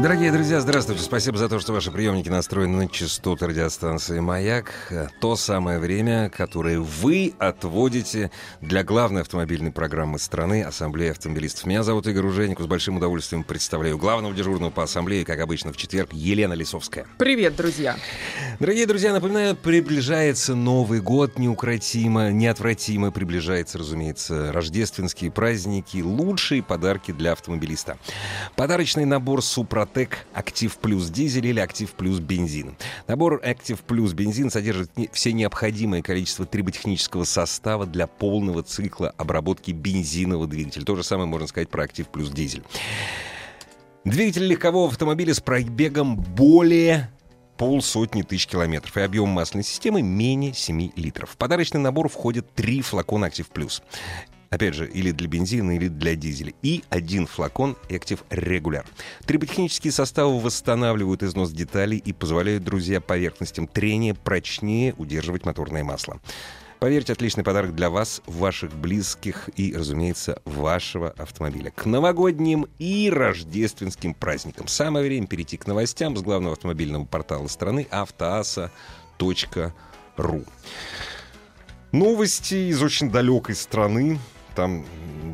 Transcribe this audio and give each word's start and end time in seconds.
Дорогие 0.00 0.32
друзья, 0.32 0.60
здравствуйте. 0.60 1.00
Спасибо 1.00 1.38
за 1.38 1.48
то, 1.48 1.60
что 1.60 1.72
ваши 1.72 1.92
приемники 1.92 2.28
настроены 2.28 2.76
на 2.76 2.88
частоту 2.88 3.46
радиостанции 3.46 4.18
«Маяк». 4.18 4.72
То 5.20 5.36
самое 5.36 5.78
время, 5.78 6.28
которое 6.28 6.80
вы 6.80 7.34
отводите 7.38 8.32
для 8.60 8.82
главной 8.82 9.20
автомобильной 9.20 9.70
программы 9.70 10.18
страны 10.18 10.64
«Ассамблея 10.64 11.12
автомобилистов». 11.12 11.66
Меня 11.66 11.84
зовут 11.84 12.08
Игорь 12.08 12.26
Ужеников. 12.26 12.64
С 12.64 12.68
большим 12.68 12.96
удовольствием 12.96 13.44
представляю 13.44 13.96
главного 13.96 14.34
дежурного 14.34 14.70
по 14.70 14.82
ассамблее, 14.82 15.24
как 15.24 15.38
обычно, 15.38 15.72
в 15.72 15.76
четверг, 15.76 16.12
Елена 16.12 16.54
Лисовская. 16.54 17.06
Привет, 17.18 17.54
друзья. 17.54 17.96
Дорогие 18.58 18.86
друзья, 18.86 19.12
напоминаю, 19.12 19.54
приближается 19.54 20.56
Новый 20.56 21.00
год 21.00 21.38
неукротимо, 21.38 22.32
неотвратимо 22.32 23.12
приближается, 23.12 23.78
разумеется, 23.78 24.52
рождественские 24.52 25.30
праздники, 25.30 26.02
лучшие 26.02 26.60
подарки 26.60 27.12
для 27.12 27.32
автомобилиста. 27.32 27.98
Подарочный 28.56 29.04
набор 29.04 29.42
«Супротек» 29.42 29.91
Актив 30.32 30.76
Плюс 30.78 31.08
дизель 31.10 31.46
или 31.46 31.60
Актив 31.60 31.90
Плюс 31.92 32.18
бензин. 32.18 32.74
Набор 33.06 33.40
Актив 33.44 33.80
Плюс 33.80 34.12
бензин 34.12 34.50
содержит 34.50 34.90
все 35.12 35.32
необходимое 35.32 36.02
количество 36.02 36.46
триботехнического 36.46 37.24
состава 37.24 37.86
для 37.86 38.06
полного 38.06 38.62
цикла 38.62 39.14
обработки 39.16 39.70
бензинового 39.70 40.46
двигателя. 40.46 40.84
То 40.84 40.96
же 40.96 41.02
самое 41.02 41.28
можно 41.28 41.46
сказать 41.46 41.68
про 41.68 41.84
Актив 41.84 42.08
Плюс 42.08 42.30
дизель. 42.30 42.62
Двигатель 44.04 44.46
легкового 44.46 44.88
автомобиля 44.88 45.32
с 45.32 45.40
пробегом 45.40 46.16
более 46.16 47.08
полсотни 47.56 48.22
тысяч 48.22 48.48
километров 48.48 48.96
и 48.96 49.02
объем 49.02 49.28
масляной 49.28 49.62
системы 49.62 50.02
менее 50.02 50.52
7 50.52 50.90
литров. 50.96 51.30
В 51.30 51.36
подарочный 51.36 51.80
набор 51.80 52.08
входят 52.08 52.52
три 52.54 52.82
флакона 52.82 53.26
«Актив 53.26 53.48
Плюс». 53.48 53.82
Опять 54.52 54.74
же, 54.74 54.86
или 54.86 55.12
для 55.12 55.28
бензина, 55.28 55.74
или 55.74 55.88
для 55.88 56.14
дизеля. 56.14 56.52
И 56.60 56.84
один 56.90 57.26
флакон 57.26 57.74
«Актив 57.88 58.22
Регуляр». 58.28 58.84
Триботехнические 59.24 59.92
составы 59.92 60.38
восстанавливают 60.38 61.22
износ 61.22 61.52
деталей 61.52 61.96
и 61.96 62.12
позволяют, 62.12 62.62
друзья, 62.62 63.00
поверхностям 63.00 63.66
трения 63.66 64.12
прочнее 64.12 64.94
удерживать 64.98 65.46
моторное 65.46 65.84
масло. 65.84 66.20
Поверьте, 66.80 67.14
отличный 67.14 67.44
подарок 67.44 67.74
для 67.74 67.88
вас, 67.88 68.20
ваших 68.26 68.74
близких 68.74 69.48
и, 69.56 69.74
разумеется, 69.74 70.42
вашего 70.44 71.12
автомобиля. 71.12 71.70
К 71.70 71.86
новогодним 71.86 72.66
и 72.78 73.08
рождественским 73.10 74.12
праздникам. 74.12 74.68
Самое 74.68 75.06
время 75.06 75.28
перейти 75.28 75.56
к 75.56 75.66
новостям 75.66 76.14
с 76.14 76.20
главного 76.20 76.56
автомобильного 76.56 77.06
портала 77.06 77.46
страны 77.46 77.86
автоаса.ру. 77.90 78.74
Новости 81.92 82.70
из 82.70 82.82
очень 82.82 83.10
далекой 83.10 83.54
страны. 83.54 84.18
Там 84.54 84.84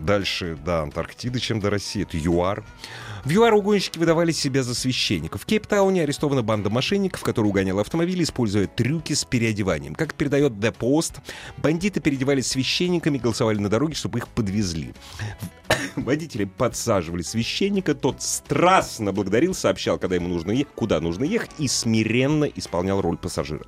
дальше 0.05 0.56
до 0.64 0.83
Антарктиды, 0.83 1.38
чем 1.38 1.61
до 1.61 1.70
России. 1.70 2.02
Это 2.02 2.16
ЮАР. 2.16 2.64
В 3.25 3.30
ЮАР 3.30 3.55
угонщики 3.55 3.98
выдавали 3.98 4.33
себя 4.33 4.62
за 4.62 4.75
священников. 4.75 5.42
В 5.42 5.47
Кейптауне 5.47 6.02
арестована 6.02 6.42
банда 6.42 6.70
мошенников, 6.70 7.22
которая 7.22 7.50
угоняла 7.50 7.80
автомобили, 7.80 8.22
используя 8.22 8.66
трюки 8.66 9.12
с 9.12 9.25
переодеванием. 9.25 9.94
Как 9.94 10.14
передает 10.14 10.52
The 10.52 10.75
Post, 10.75 11.19
бандиты 11.59 12.00
переодевались 12.00 12.47
священниками, 12.47 13.19
голосовали 13.19 13.59
на 13.59 13.69
дороге, 13.69 13.94
чтобы 13.94 14.20
их 14.20 14.28
подвезли. 14.28 14.94
Водители 15.97 16.44
подсаживали 16.44 17.22
священника, 17.22 17.94
тот 17.94 18.22
страстно 18.22 19.12
благодарил, 19.12 19.53
сообщал, 19.54 19.98
когда 19.98 20.16
ему 20.16 20.28
нужно 20.28 20.53
ехать, 20.53 20.75
куда 20.75 21.00
нужно 21.00 21.25
ехать, 21.25 21.50
и 21.59 21.69
смиренно 21.69 22.44
исполнял 22.44 23.00
роль 23.00 23.19
пассажира. 23.19 23.66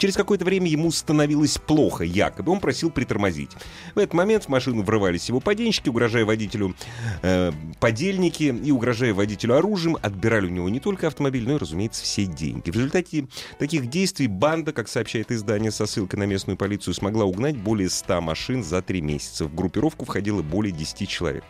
Через 0.00 0.14
какое-то 0.14 0.46
время 0.46 0.66
ему 0.66 0.90
становилось 0.90 1.58
плохо, 1.58 2.04
якобы. 2.04 2.50
Он 2.50 2.60
просил 2.60 2.90
притормозить. 2.90 3.50
В 3.94 3.98
этот 3.98 4.14
момент 4.14 4.44
в 4.44 4.48
машину 4.48 4.82
врывались 4.82 5.28
его 5.28 5.40
подельники, 5.40 5.90
угрожая 5.90 6.24
водителю 6.24 6.74
э, 7.20 7.52
подельники 7.80 8.44
и 8.44 8.70
угрожая 8.70 9.12
водителю 9.12 9.56
оружием, 9.58 9.98
отбирали 10.00 10.46
у 10.46 10.50
него 10.50 10.70
не 10.70 10.80
только 10.80 11.06
автомобиль, 11.06 11.46
но 11.46 11.56
и, 11.56 11.58
разумеется, 11.58 12.02
все 12.02 12.24
деньги. 12.24 12.70
В 12.70 12.74
результате 12.74 13.26
таких 13.58 13.90
действий 13.90 14.26
банда, 14.26 14.72
как 14.72 14.88
сообщает 14.88 15.30
издание 15.30 15.70
со 15.70 15.84
ссылкой 15.84 16.18
на 16.18 16.24
местную 16.24 16.56
полицию, 16.56 16.94
смогла 16.94 17.26
угнать 17.26 17.58
более 17.58 17.90
100 17.90 18.22
машин 18.22 18.64
за 18.64 18.80
3 18.80 19.02
месяца. 19.02 19.44
В 19.44 19.54
группировку 19.54 20.06
входило 20.06 20.40
более 20.40 20.72
10 20.72 21.06
человек. 21.10 21.44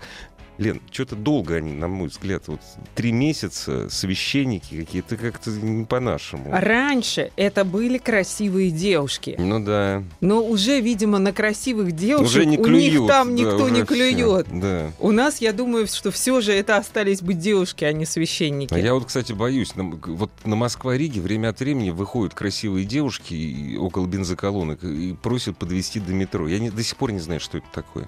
Лен, 0.60 0.80
что-то 0.90 1.16
долго 1.16 1.54
они, 1.56 1.72
на 1.72 1.88
мой 1.88 2.08
взгляд, 2.08 2.42
вот 2.48 2.60
три 2.94 3.12
месяца, 3.12 3.88
священники 3.88 4.76
какие-то 4.84 5.16
как-то 5.16 5.50
не 5.50 5.86
по-нашему. 5.86 6.44
Раньше 6.52 7.32
это 7.36 7.64
были 7.64 7.96
красивые 7.96 8.70
девушки. 8.70 9.36
Ну 9.38 9.64
да. 9.64 10.04
Но 10.20 10.44
уже, 10.44 10.80
видимо, 10.80 11.18
на 11.18 11.32
красивых 11.32 11.92
девушек 11.92 12.26
Уже 12.26 12.44
не 12.44 12.58
у 12.58 12.62
клюют, 12.62 12.92
них 13.00 13.08
там 13.08 13.28
да, 13.28 13.42
никто 13.42 13.68
не 13.70 13.82
клюет. 13.84 14.46
да. 14.52 14.92
У 14.98 15.12
нас, 15.12 15.40
я 15.40 15.54
думаю, 15.54 15.86
что 15.86 16.10
все 16.10 16.42
же 16.42 16.52
это 16.52 16.76
остались 16.76 17.22
быть 17.22 17.38
девушки, 17.38 17.84
а 17.84 17.92
не 17.94 18.04
священники. 18.04 18.74
А 18.74 18.78
я 18.78 18.92
вот, 18.92 19.06
кстати, 19.06 19.32
боюсь. 19.32 19.74
на- 19.76 19.84
вот 19.84 20.30
на 20.44 20.56
Москва-Риге 20.56 21.22
время 21.22 21.48
от 21.48 21.60
времени 21.60 21.88
выходят 21.88 22.34
красивые 22.34 22.84
девушки 22.84 23.76
около 23.78 24.06
бензоколонок 24.06 24.84
и 24.84 25.14
просят 25.22 25.56
подвезти 25.56 26.00
до 26.00 26.12
метро. 26.12 26.46
Я 26.46 26.58
не- 26.58 26.68
до 26.70 26.82
сих 26.82 26.96
пор 26.98 27.12
не 27.12 27.20
знаю, 27.20 27.40
что 27.40 27.56
это 27.56 27.66
такое. 27.72 28.06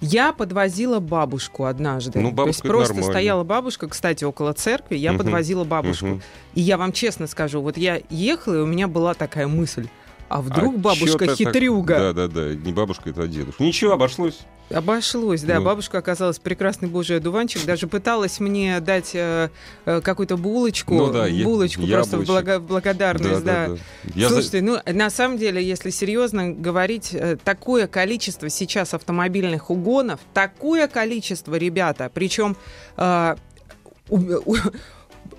Я 0.00 0.32
подвозила 0.32 0.98
бабушку 0.98 1.64
однажды. 1.66 2.18
Ну, 2.20 2.30
То 2.30 2.34
бабушка 2.34 2.48
есть 2.48 2.60
это 2.60 2.68
просто 2.68 2.94
нормально. 2.94 3.12
стояла 3.12 3.44
бабушка, 3.44 3.88
кстати, 3.88 4.24
около 4.24 4.52
церкви, 4.54 4.96
я 4.96 5.10
Мгм. 5.12 5.18
подвозила 5.18 5.64
бабушку. 5.64 6.06
Мгм. 6.06 6.22
И 6.54 6.60
я 6.62 6.76
вам 6.78 6.92
честно 6.92 7.26
скажу, 7.26 7.60
вот 7.60 7.76
я 7.76 8.00
ехала, 8.08 8.54
и 8.54 8.58
у 8.60 8.66
меня 8.66 8.88
была 8.88 9.12
такая 9.14 9.46
мысль, 9.46 9.88
а 10.28 10.40
вдруг 10.40 10.74
А 10.76 10.78
бабушка 10.78 11.06
чё-то 11.06 11.26
так- 11.26 11.36
хитрюга? 11.36 11.98
Да-да-да, 12.12 12.54
не 12.54 12.72
бабушка, 12.72 13.10
это 13.10 13.26
дедушка. 13.28 13.62
Ничего, 13.62 13.92
обошлось. 13.92 14.40
Обошлось, 14.72 15.42
да. 15.42 15.58
Ну. 15.58 15.64
Бабушка 15.64 15.98
оказалась 15.98 16.38
прекрасный 16.38 16.88
божий 16.88 17.16
одуванчик. 17.16 17.64
Даже 17.64 17.86
пыталась 17.88 18.38
мне 18.40 18.78
дать 18.80 19.10
э, 19.14 19.50
э, 19.84 20.00
какую-то 20.00 20.36
булочку. 20.36 20.94
Ну 20.94 21.10
да, 21.12 21.26
я- 21.26 21.44
булочку 21.44 21.82
просто 21.86 22.16
в 22.18 22.20
яблочек. 22.20 22.28
благо- 22.46 22.60
благодарность, 22.60 23.44
да. 23.44 23.66
Да-да-да. 23.68 23.80
Я 24.14 24.28
за- 24.28 24.34
Слушайте, 24.34 24.62
ну, 24.62 24.78
на 24.86 25.10
самом 25.10 25.38
деле, 25.38 25.62
если 25.62 25.90
серьезно 25.90 26.50
говорить, 26.52 27.10
э, 27.12 27.36
такое 27.42 27.86
количество 27.88 28.48
сейчас 28.48 28.94
автомобильных 28.94 29.70
угонов, 29.70 30.20
такое 30.34 30.86
количество, 30.86 31.56
ребята, 31.56 32.10
причем 32.14 32.56
э, 32.96 33.34
у- 34.08 34.16
у- 34.52 34.56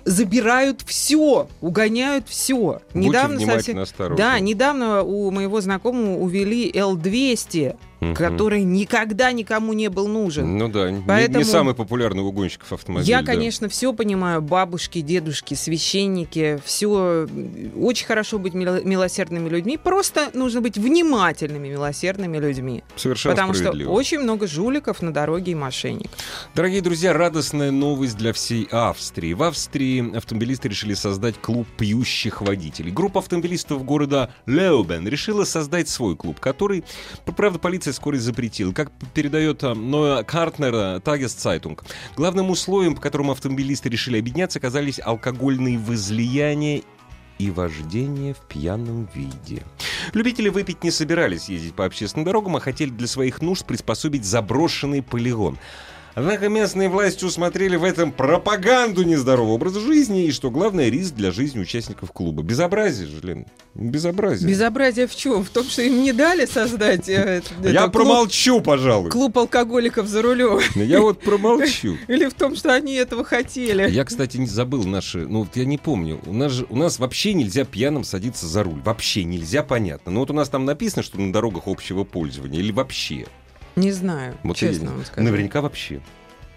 забирают 0.04 0.82
все, 0.82 1.48
угоняют 1.60 2.28
все. 2.28 2.80
Будьте 2.92 3.26
внимательны, 3.28 3.80
осторожны. 3.80 4.16
Да, 4.16 4.38
недавно 4.40 5.02
у 5.02 5.30
моего 5.30 5.60
знакомого 5.60 6.16
увели 6.18 6.70
L200, 6.70 7.76
Мгм. 8.02 8.14
который 8.14 8.64
никогда 8.64 9.30
никому 9.32 9.72
не 9.72 9.88
был 9.88 10.08
нужен. 10.08 10.58
Ну 10.58 10.68
да, 10.68 10.90
не- 10.90 10.98
не, 10.98 11.04
Поэтому- 11.06 11.44
самый 11.44 11.74
популярный 11.74 12.22
у 12.22 12.26
угонщиков 12.26 12.72
автомобиль. 12.72 13.08
Я, 13.08 13.20
да. 13.20 13.26
конечно, 13.26 13.68
все 13.68 13.92
понимаю. 13.92 14.42
Бабушки, 14.42 15.00
дедушки, 15.00 15.54
священники, 15.54 16.60
все 16.64 17.26
очень 17.76 18.06
хорошо 18.06 18.38
быть 18.38 18.54
мило- 18.54 18.82
милосердными 18.82 19.48
людьми. 19.48 19.76
Просто 19.76 20.30
нужно 20.34 20.60
быть 20.60 20.78
внимательными, 20.78 21.68
милосердными 21.68 22.38
людьми. 22.38 22.82
Совершенно 22.96 23.34
Потому 23.36 23.54
что 23.54 23.70
очень 23.90 24.18
много 24.20 24.46
жуликов 24.46 25.00
на 25.02 25.12
дороге 25.12 25.52
и 25.52 25.54
мошенников. 25.54 26.18
Дорогие 26.54 26.80
друзья, 26.82 27.12
радостная 27.12 27.70
новость 27.70 28.16
для 28.16 28.32
всей 28.32 28.66
Австрии. 28.70 29.32
В 29.32 29.42
Австрии 29.44 30.16
автомобилисты 30.16 30.68
решили 30.68 30.94
создать 30.94 31.36
клуб 31.40 31.66
пьющих 31.78 32.42
водителей. 32.42 32.90
Группа 32.90 33.20
автомобилистов 33.20 33.84
города 33.84 34.30
Леобен 34.46 35.06
решила 35.06 35.44
создать 35.44 35.88
свой 35.88 36.16
клуб, 36.16 36.40
который, 36.40 36.82
правда, 37.36 37.58
полиция 37.58 37.91
вскоре 37.92 38.18
запретила. 38.18 38.72
Как 38.72 38.90
передает 39.14 39.62
а, 39.64 39.74
Neue 39.74 40.22
Kärntner 40.22 41.00
Tageszeitung, 41.00 41.84
главным 42.16 42.50
условием, 42.50 42.94
по 42.94 43.00
которому 43.00 43.32
автомобилисты 43.32 43.88
решили 43.88 44.18
объединяться, 44.18 44.58
оказались 44.58 45.00
алкогольные 45.02 45.78
возлияния 45.78 46.82
и 47.38 47.50
вождение 47.50 48.34
в 48.34 48.40
пьяном 48.40 49.08
виде. 49.14 49.62
Любители 50.12 50.48
выпить 50.48 50.84
не 50.84 50.90
собирались 50.90 51.48
ездить 51.48 51.74
по 51.74 51.84
общественным 51.84 52.24
дорогам, 52.24 52.56
а 52.56 52.60
хотели 52.60 52.90
для 52.90 53.06
своих 53.06 53.42
нужд 53.42 53.66
приспособить 53.66 54.24
заброшенный 54.24 55.02
полигон. 55.02 55.58
Однако 56.14 56.48
местные 56.48 56.88
власти 56.88 57.24
усмотрели 57.24 57.76
в 57.76 57.84
этом 57.84 58.12
пропаганду 58.12 59.02
нездорового 59.02 59.52
образа 59.54 59.80
жизни 59.80 60.26
и, 60.26 60.32
что 60.32 60.50
главное, 60.50 60.88
риск 60.90 61.14
для 61.14 61.30
жизни 61.30 61.60
участников 61.60 62.12
клуба. 62.12 62.42
Безобразие 62.42 63.06
же, 63.08 63.20
Лен. 63.22 63.46
Безобразие. 63.74 64.50
Безобразие 64.50 65.06
в 65.06 65.16
чем? 65.16 65.42
В 65.44 65.48
том, 65.48 65.64
что 65.64 65.80
им 65.82 66.02
не 66.02 66.12
дали 66.12 66.44
создать... 66.44 67.08
э, 67.08 67.42
Я 67.62 67.70
это, 67.84 67.88
промолчу, 67.88 68.60
пожалуй. 68.60 69.10
Клуб, 69.10 69.32
клуб 69.32 69.38
алкоголиков 69.38 70.06
за 70.06 70.20
рулем. 70.22 70.60
Я 70.74 71.00
вот 71.00 71.20
промолчу. 71.20 71.96
Или 72.08 72.26
в 72.26 72.34
том, 72.34 72.56
что 72.56 72.74
они 72.74 72.94
этого 72.94 73.24
хотели. 73.24 73.90
Я, 73.90 74.04
кстати, 74.04 74.36
не 74.36 74.46
забыл 74.46 74.84
наши... 74.84 75.26
Ну, 75.26 75.40
вот 75.40 75.56
я 75.56 75.64
не 75.64 75.78
помню. 75.78 76.20
У 76.26 76.32
нас, 76.34 76.52
же, 76.52 76.66
у 76.68 76.76
нас 76.76 76.98
вообще 76.98 77.32
нельзя 77.32 77.64
пьяным 77.64 78.04
садиться 78.04 78.46
за 78.46 78.62
руль. 78.62 78.80
Вообще 78.84 79.24
нельзя, 79.24 79.62
понятно. 79.62 80.12
Но 80.12 80.20
вот 80.20 80.30
у 80.30 80.34
нас 80.34 80.50
там 80.50 80.66
написано, 80.66 81.02
что 81.02 81.18
на 81.18 81.32
дорогах 81.32 81.62
общего 81.66 82.04
пользования. 82.04 82.60
Или 82.60 82.72
вообще. 82.72 83.26
Не 83.76 83.92
знаю, 83.92 84.34
Вот 84.42 84.56
честно 84.56 84.92
вам 84.92 85.04
скажу. 85.04 85.24
Наверняка 85.24 85.60
вообще. 85.60 86.00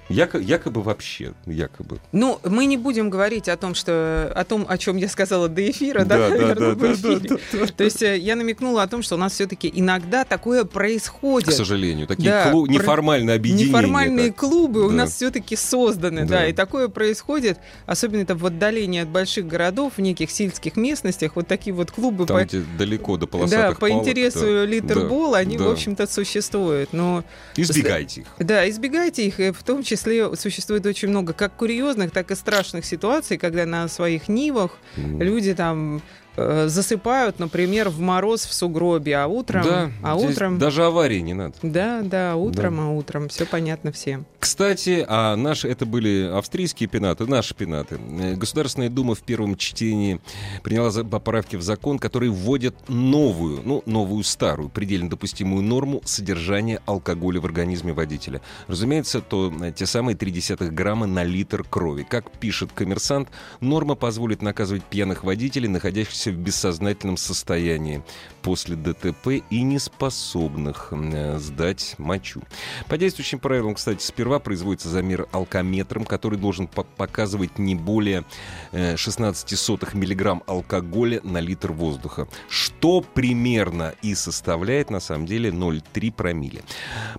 Яко- 0.08 0.40
якобы 0.40 0.84
вообще. 0.84 1.34
Якобы. 1.48 2.00
Ну, 2.12 2.40
мы 2.44 2.66
не 2.66 2.78
будем 2.78 3.10
говорить 3.10 3.50
о 3.50 3.58
том, 3.58 3.74
что 3.74 4.32
о 4.36 4.44
том, 4.46 4.66
о 4.70 4.78
чем 4.78 4.98
я 4.98 5.10
сказала 5.10 5.50
до 5.50 5.68
эфира, 5.68 6.06
да, 6.06 6.30
Да, 6.30 6.38
да, 6.38 6.54
да, 6.56 6.70
в 6.72 6.78
да, 6.78 6.94
эфире. 6.94 7.38
То 7.76 7.84
есть 7.84 8.04
э, 8.04 8.16
я 8.20 8.36
намекнула 8.36 8.84
о 8.84 8.88
том, 8.88 9.02
что 9.02 9.16
у 9.16 9.18
нас 9.18 9.34
все-таки 9.34 9.72
иногда 9.74 10.24
такое 10.24 10.64
К 10.64 10.70
происходит. 10.70 11.52
сожалению. 11.56 12.06
Такие 12.06 12.30
Да, 12.30 12.52
клу- 12.52 12.66
про- 12.66 12.72
неформальные 12.74 13.36
объединения. 13.36 13.70
Неформальные 13.70 14.28
так. 14.28 14.36
клубы 14.36 14.86
у 14.86 14.90
Да. 14.90 14.96
нас 14.96 15.16
все-таки 15.16 15.56
созданы, 15.56 16.22
да. 16.26 16.36
Да. 16.42 16.48
и 16.48 16.54
такое 16.54 16.88
происходит, 16.88 17.58
особенно 17.88 18.22
это 18.22 18.36
в 18.36 18.46
отдалении 18.46 19.02
от 19.02 19.08
больших 19.10 19.48
городов, 19.48 19.94
в 19.98 20.02
неких 20.02 20.30
сельских 20.30 20.76
местностях, 20.76 21.36
вот 21.36 21.48
такие 21.48 21.74
вот 21.74 21.90
клубы 21.90 22.28
Там, 22.28 22.38
по, 22.38 22.44
где 22.44 22.62
далеко 22.78 23.18
до 23.18 23.26
да, 23.26 23.32
полосатых 23.32 23.80
по 23.80 23.88
палок, 23.88 24.04
интересу 24.04 24.42
да. 24.42 24.66
литербол, 24.66 25.32
Да, 25.32 25.40
они, 25.40 25.58
да. 25.58 25.64
в 25.64 25.70
общем-то, 25.72 26.06
существуют. 26.06 26.94
Но 26.94 27.24
Избегайте 27.56 28.22
их. 28.22 28.28
Да, 28.38 28.70
избегайте 28.70 29.26
их. 29.26 29.40
И 29.40 29.50
в 29.50 29.64
том 29.64 29.82
числе 29.82 29.95
существует 30.36 30.86
очень 30.86 31.10
много 31.10 31.34
как 31.34 31.56
курьезных, 31.56 32.12
так 32.12 32.32
и 32.32 32.36
страшных 32.36 32.86
ситуаций, 32.86 33.38
когда 33.38 33.66
на 33.66 33.88
своих 33.88 34.28
нивах 34.28 34.78
М. 34.98 35.22
люди 35.22 35.54
там 35.54 36.02
э, 36.36 36.68
засыпают, 36.68 37.40
например, 37.40 37.90
в 37.90 38.00
мороз 38.00 38.46
в 38.46 38.54
сугробе, 38.54 39.18
а 39.18 39.28
утром... 39.28 39.64
Да, 39.64 39.92
а 40.02 40.16
утром... 40.16 40.58
даже 40.60 40.84
аварии 40.84 41.20
не 41.20 41.34
надо. 41.34 41.56
Да, 41.62 42.02
да, 42.02 42.36
утром, 42.36 42.80
а 42.80 42.92
утром. 42.92 43.30
Все 43.30 43.46
понятно 43.46 43.92
всем. 43.92 44.26
Кстати, 44.40 45.06
а 45.08 45.36
наши, 45.36 45.68
это 45.68 45.86
были 45.86 46.30
австрийские 46.32 46.88
пенаты, 46.88 47.26
наши 47.26 47.56
пенаты. 47.56 48.00
Э, 48.20 48.36
Государственная 48.36 48.90
Дума 48.90 49.16
в 49.16 49.22
первом 49.22 49.58
чтении 49.58 50.22
приняла 50.64 50.92
поправки 51.04 51.56
в 51.56 51.62
закон, 51.62 52.00
которые 52.00 52.32
вводят 52.32 52.76
новую, 52.88 53.62
ну, 53.64 53.82
новую 53.86 54.24
старую, 54.24 54.70
предельно 54.70 55.10
допустимую 55.10 55.64
норму 55.64 56.02
содержания 56.06 56.82
алкоголя 56.86 57.40
в 57.42 57.46
организме 57.46 57.94
водителя. 57.94 58.42
Разумеется, 58.68 59.22
то 59.22 59.54
э, 59.62 59.72
те 59.72 59.86
самые 59.86 60.16
0,3 60.16 60.70
грамма 60.70 61.06
на 61.06 61.24
литр 61.24 61.64
крови. 61.64 62.06
Как 62.08 62.32
пишет 62.32 62.72
коммерсант, 62.72 63.30
норма 63.60 63.96
позволит 63.96 64.42
наказывать 64.42 64.84
пьяных 64.84 65.24
водителей, 65.24 65.68
находящихся 65.68 66.25
в 66.32 66.38
бессознательном 66.38 67.18
состоянии 67.18 68.04
после 68.42 68.76
ДТП 68.76 69.44
и 69.50 69.62
неспособных 69.64 70.90
э, 70.92 71.38
сдать 71.40 71.96
мочу. 71.98 72.42
По 72.88 72.98
действующим 72.98 73.40
правилам, 73.40 73.74
кстати, 73.74 74.04
сперва 74.04 74.40
производится 74.40 74.90
замер 74.90 75.28
алкометром, 75.32 76.06
который 76.06 76.38
должен 76.38 76.68
по- 76.68 76.84
показывать 76.84 77.58
не 77.58 77.76
более 77.76 78.24
э, 78.72 78.98
16 78.98 79.58
сотых 79.58 79.96
миллиграмм 79.96 80.44
алкоголя 80.46 81.22
на 81.24 81.40
литр 81.40 81.72
воздуха, 81.72 82.28
что 82.48 83.02
примерно 83.02 83.96
и 84.02 84.14
составляет 84.14 84.90
на 84.90 85.00
самом 85.00 85.26
деле 85.26 85.50
0,3 85.50 86.12
промилле. 86.12 86.62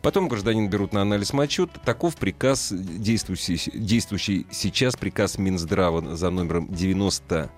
Потом 0.03 0.29
гражданин 0.29 0.69
берут 0.69 0.93
на 0.93 1.03
анализ 1.03 1.33
мочу. 1.33 1.67
Таков 1.67 2.17
приказ, 2.17 2.73
действующий, 2.73 3.71
действующий 3.75 4.47
сейчас 4.51 4.97
приказ 4.97 5.39
Минздрава 5.39 6.17
за 6.17 6.31
номером 6.31 6.73
90 6.73 7.51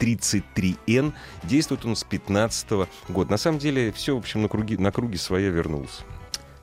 933Н. 0.00 1.12
Действует 1.44 1.84
он 1.84 1.96
с 1.96 2.04
15 2.04 2.88
года. 3.08 3.30
На 3.30 3.36
самом 3.36 3.58
деле 3.58 3.92
все, 3.92 4.14
в 4.14 4.18
общем, 4.18 4.42
на, 4.42 4.48
круги, 4.48 4.76
на 4.76 4.90
круги 4.92 5.16
своя 5.16 5.48
вернулось. 5.50 6.00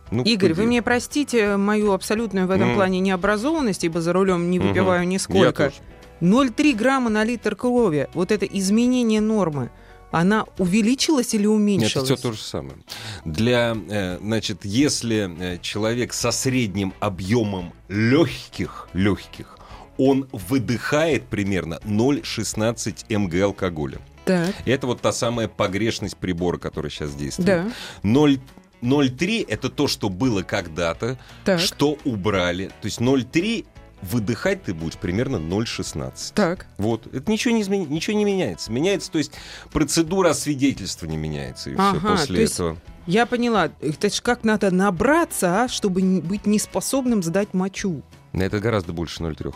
Ну, 0.10 0.24
Игорь, 0.24 0.54
вы 0.54 0.64
мне 0.64 0.82
простите 0.82 1.58
мою 1.58 1.92
абсолютную 1.92 2.48
в 2.48 2.52
этом 2.52 2.70
М. 2.70 2.76
плане 2.76 3.00
необразованность, 3.02 3.84
ибо 3.84 4.00
за 4.02 4.14
рулем 4.14 4.50
не 4.50 4.60
выпиваю 4.60 5.02
Я 5.02 5.06
нисколько. 5.06 5.72
тоже. 5.72 5.76
0,3 6.22 6.74
грамма 6.74 7.10
на 7.10 7.24
литр 7.24 7.56
крови. 7.56 8.08
Вот 8.14 8.32
это 8.32 8.46
изменение 8.46 9.22
нормы. 9.22 9.70
Она 10.10 10.46
увеличилась 10.58 11.34
или 11.34 11.42
Нет, 11.44 11.50
уменьшилась? 11.52 12.10
это 12.10 12.18
все 12.20 12.30
то 12.30 12.32
же 12.34 12.42
самое. 12.42 12.78
Для, 13.26 13.76
э, 13.90 14.18
значит, 14.22 14.64
если 14.64 15.30
э, 15.38 15.58
человек 15.62 16.14
со 16.14 16.32
средним 16.32 16.94
объемом 17.02 17.74
легких, 17.90 18.88
легких, 18.94 19.57
он 19.98 20.28
выдыхает 20.32 21.26
примерно 21.28 21.80
0,16 21.86 23.06
мг 23.18 23.44
алкоголя. 23.44 24.00
Так, 24.26 24.54
это 24.66 24.88
вот 24.88 25.02
та 25.02 25.12
самая 25.14 25.48
погрешность 25.48 26.18
прибора, 26.18 26.58
которая 26.58 26.90
сейчас 26.90 27.14
действует. 27.16 27.48
да, 27.48 27.72
0 28.04 28.40
0,3 28.84 29.44
это 29.48 29.70
то, 29.70 29.88
что 29.88 30.10
было 30.10 30.44
когда-то, 30.44 31.18
что 31.58 31.98
убрали. 32.06 32.68
То 32.82 32.86
есть 32.86 33.00
0,3 33.00 33.66
выдыхать 34.04 34.62
ты 34.64 34.74
будешь 34.76 34.98
примерно 34.98 35.38
0,16. 35.38 36.34
так. 36.36 36.68
Вот. 36.78 37.08
Это 37.12 37.32
ничего 37.32 37.56
не, 37.56 37.64
измен- 37.64 37.88
ничего 37.90 38.16
не 38.16 38.24
меняется. 38.26 38.72
Меняется, 38.72 39.10
то 39.12 39.18
есть 39.18 39.32
процедура 39.72 40.30
освидетельствования 40.30 41.18
меняется. 41.18 41.72
И 41.72 41.76
Ага, 41.76 41.98
все 42.00 42.08
после 42.08 42.36
то 42.36 42.42
есть 42.42 42.54
этого. 42.54 42.78
Я 43.08 43.26
поняла. 43.26 43.72
Это 43.82 44.14
ж 44.14 44.22
как 44.22 44.44
надо 44.44 44.70
набраться, 44.70 45.64
а, 45.64 45.68
чтобы 45.68 46.04
не- 46.04 46.22
быть 46.22 46.46
неспособным 46.46 47.24
сдать 47.24 47.56
мочу. 47.56 48.04
Это 48.34 48.60
гораздо 48.60 48.94
больше 48.94 49.24
0,3. 49.24 49.56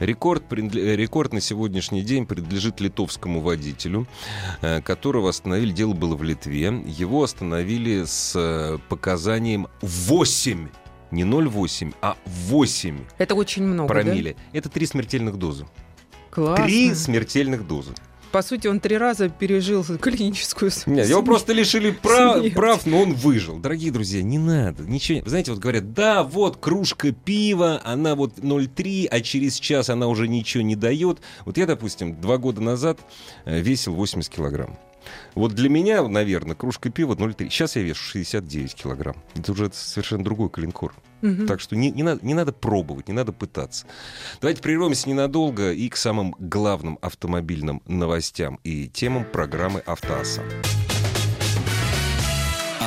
Рекорд, 0.00 0.44
э, 0.52 0.96
рекорд 0.96 1.32
на 1.32 1.40
сегодняшний 1.40 2.02
день 2.02 2.26
принадлежит 2.26 2.80
литовскому 2.80 3.40
водителю, 3.40 4.06
э, 4.60 4.80
которого 4.80 5.30
остановили, 5.30 5.72
дело 5.72 5.94
было 5.94 6.16
в 6.16 6.22
Литве. 6.22 6.82
Его 6.86 7.22
остановили 7.22 8.04
с 8.04 8.32
э, 8.34 8.78
показанием 8.88 9.68
8, 9.80 10.68
не 11.10 11.22
0,8, 11.24 11.94
а 12.00 12.16
8 12.26 12.98
Это 13.18 13.34
очень 13.34 13.64
много, 13.64 13.88
да? 13.88 14.00
промилле. 14.00 14.36
Это 14.52 14.68
три 14.68 14.86
смертельных 14.86 15.36
дозы. 15.36 15.66
Классно. 16.30 16.64
Три 16.64 16.94
смертельных 16.94 17.66
дозы. 17.66 17.92
По 18.32 18.40
сути, 18.40 18.66
он 18.66 18.80
три 18.80 18.96
раза 18.96 19.28
пережил 19.28 19.84
клиническую 19.84 20.70
Нет, 20.70 20.78
смерть. 20.78 21.08
его 21.10 21.22
просто 21.22 21.52
лишили 21.52 21.90
прав, 21.90 22.42
прав, 22.54 22.86
но 22.86 23.02
он 23.02 23.12
выжил. 23.12 23.58
Дорогие 23.58 23.92
друзья, 23.92 24.22
не 24.22 24.38
надо. 24.38 24.84
Ничего. 24.84 25.20
Вы 25.22 25.28
знаете, 25.28 25.50
вот 25.52 25.60
говорят, 25.60 25.92
да, 25.92 26.22
вот 26.22 26.56
кружка 26.56 27.12
пива, 27.12 27.80
она 27.84 28.14
вот 28.14 28.38
0,3, 28.38 29.06
а 29.10 29.20
через 29.20 29.60
час 29.60 29.90
она 29.90 30.08
уже 30.08 30.28
ничего 30.28 30.62
не 30.62 30.76
дает. 30.76 31.18
Вот 31.44 31.58
я, 31.58 31.66
допустим, 31.66 32.18
два 32.20 32.38
года 32.38 32.62
назад 32.62 33.00
э, 33.44 33.60
весил 33.60 33.94
80 33.94 34.32
килограмм. 34.32 34.78
Вот 35.34 35.54
для 35.54 35.68
меня, 35.68 36.06
наверное, 36.06 36.54
кружка 36.54 36.90
пива 36.90 37.14
0,3. 37.14 37.48
Сейчас 37.48 37.76
я 37.76 37.82
вешу 37.82 38.02
69 38.02 38.74
килограмм. 38.74 39.16
Это 39.34 39.52
уже 39.52 39.70
совершенно 39.72 40.24
другой 40.24 40.50
калинкор. 40.50 40.94
Мгм. 41.22 41.46
Так 41.46 41.60
что 41.60 41.76
не, 41.76 41.90
не, 41.90 42.02
надо, 42.02 42.24
не 42.24 42.34
надо 42.34 42.52
пробовать, 42.52 43.08
не 43.08 43.14
надо 43.14 43.32
пытаться. 43.32 43.86
Давайте 44.40 44.60
прервемся 44.60 45.08
ненадолго 45.08 45.72
и 45.72 45.88
к 45.88 45.96
самым 45.96 46.34
главным 46.38 46.98
автомобильным 47.00 47.82
новостям 47.86 48.58
и 48.64 48.88
темам 48.88 49.24
программы 49.24 49.80
«Автоаса». 49.80 50.42